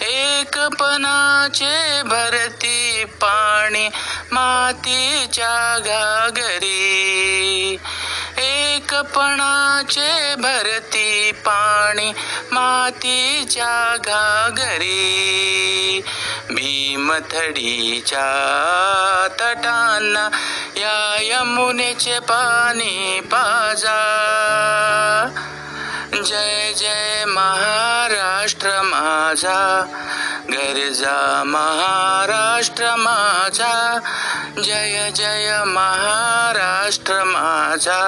एकपणाचे 0.00 2.02
भरती 2.02 3.04
पाणी 3.04 3.88
मातीच्या 4.32 5.78
घागरी. 5.78 7.76
एकपणाचे 8.38 10.34
भरती 10.34 11.32
पाणी 11.32 12.12
मातीच्या 12.52 13.96
घागरी. 13.96 16.04
भीमथडीच्या 16.50 18.26
तटांना 19.40 20.28
या 20.76 21.22
यमुनेचे 21.22 22.18
पाणी 22.18 23.20
पाजा. 23.20 24.10
जय 26.22 26.72
जय 26.72 27.24
महाराष्ट्र 27.24 28.68
माझा 28.82 29.84
गरजा 30.48 31.42
महाराष्ट्र 31.46 32.84
माझा 32.96 33.98
जय 34.64 35.10
जय 35.10 35.64
महाराष्ट्र 35.66 37.14
माझा. 37.24 38.02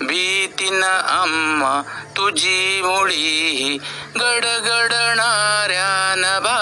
भीतीन 0.00 0.84
अम्मा 0.84 1.82
तुझी 2.16 2.80
मुळी 2.84 3.78
गडगडणाऱ्या 4.20 6.14
नभा. 6.18 6.58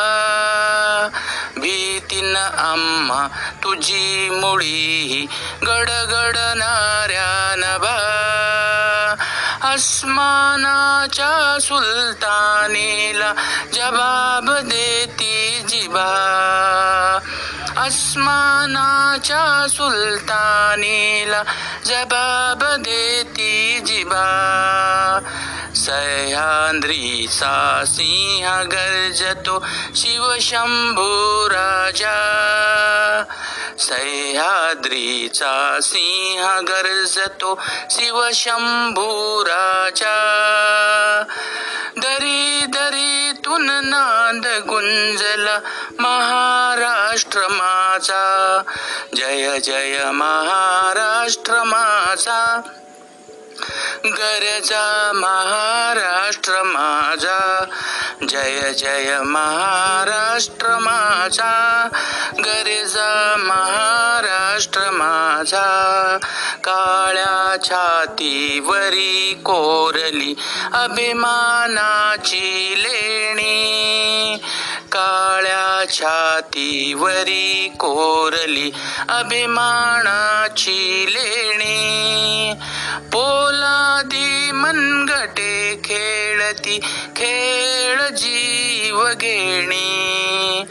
भीतीन 1.57 2.37
अम्मा 2.37 3.27
तुझी 3.64 4.29
मुळी 4.31 5.27
गडगडणाऱ्या 5.62 7.55
नभा. 7.59 8.34
आसमानाच्या 9.75 11.59
सुलतानीला 11.61 13.33
जबाब 13.72 14.51
देती 14.51 15.62
जिबा. 15.68 17.18
आसमानाच्या 17.77 19.66
सुलतानीला 19.68 21.43
जबाब 21.85 22.64
देती 22.64 23.81
जिबा. 23.87 25.20
सह्याद्रीचा 25.77 27.85
सिंह 27.87 28.62
गर्जतो 28.62 29.66
शिवशंभू 29.97 31.49
राजा. 31.49 32.20
सह्याद्रीचा 33.79 35.79
सिंह 35.83 36.61
गरजतो 36.61 37.61
शिवशंभू 37.91 39.45
राजा 39.45 40.14
दरी 41.97 42.64
दरीतून 42.68 43.66
नाद 43.66 44.66
गुंजला 44.66 45.59
महाराष्ट्र 45.99 47.41
माझा. 47.51 48.62
जय 49.16 49.59
जय 49.59 50.05
महाराष्ट्र 50.05 51.62
माझा. 51.62 52.61
गरजा 54.07 55.13
महाराष्ट्र 55.15 56.63
माझा. 56.63 57.65
जय 58.29 58.73
जय 58.73 59.19
महाराष्ट्र 59.19 60.69
माझा. 60.69 61.89
गरजा 62.39 63.35
महाराष्ट्र 63.39 64.91
माझा. 64.91 66.19
काळ्या 66.65 67.57
छातीवरी 67.65 69.41
कोरली 69.45 70.35
अभिमानाची 70.73 72.75
लेणी. 72.79 74.39
काळ्या 74.93 75.93
छातीवरी 75.93 77.73
कोरली 77.81 78.71
अभिमानाची 79.09 81.07
लेणी. 81.09 82.24
मनगटे 84.65 85.81
खेळती 85.85 86.79
खेळ 87.17 88.09
जीव 88.09 89.05
घेणी. 89.15 90.65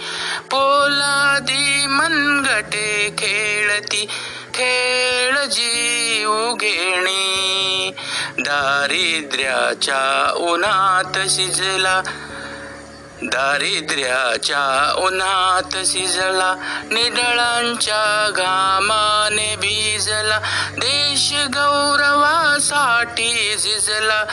पोलादी 0.52 1.86
मनगटे 1.88 3.16
खेळती 3.18 4.06
खेळ 4.54 5.46
जीव 5.46 6.54
घेणी. 6.54 7.92
दारिद्र्याच्या 8.40 10.34
उन्हात 10.38 11.18
शिजला 11.30 12.02
दारिद्र्याच्या 13.26 14.94
उन्हात 14.98 15.78
शिजला 15.86 16.54
निडळांच्या 16.92 18.30
घामाने 18.36 19.56
भिजला 19.56 20.40
देश 20.78 21.32
गौरवासाठी 21.56 23.58
झिजला 23.58 24.24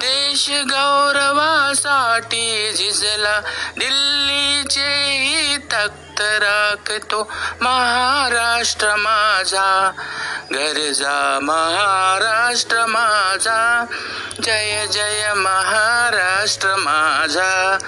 देश 0.00 0.48
गौरवासाठी 0.70 2.72
झिजला 2.72 3.40
दिल्लीचे 3.78 5.56
तक 5.72 6.09
राखतो 6.22 7.28
महाराष्ट्र 7.62 8.96
माझा 8.96 9.90
गरजा 10.52 11.38
महाराष्ट्र 11.42 12.86
माझा. 12.86 13.84
जय 14.42 14.86
जय 14.92 15.32
महाराष्ट्र 15.36 16.68
माझा 16.78 17.78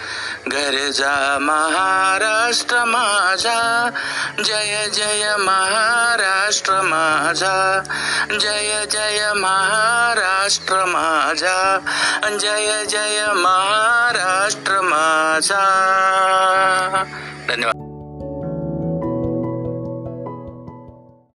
गरजा 0.48 1.38
महाराष्ट्र 1.40 2.84
माझा. 2.84 3.90
जय 4.44 4.88
जय 4.94 5.36
महाराष्ट्र 5.38 6.72
माझा 6.82 7.82
जय 8.40 8.84
जय 8.90 9.32
महाराष्ट्र 9.36 10.84
माझा. 10.84 11.78
जय 12.24 12.84
जय 12.84 13.26
महाराष्ट्र 13.26 14.80
माझा. 14.80 15.64
धन्यवाद. 17.48 17.91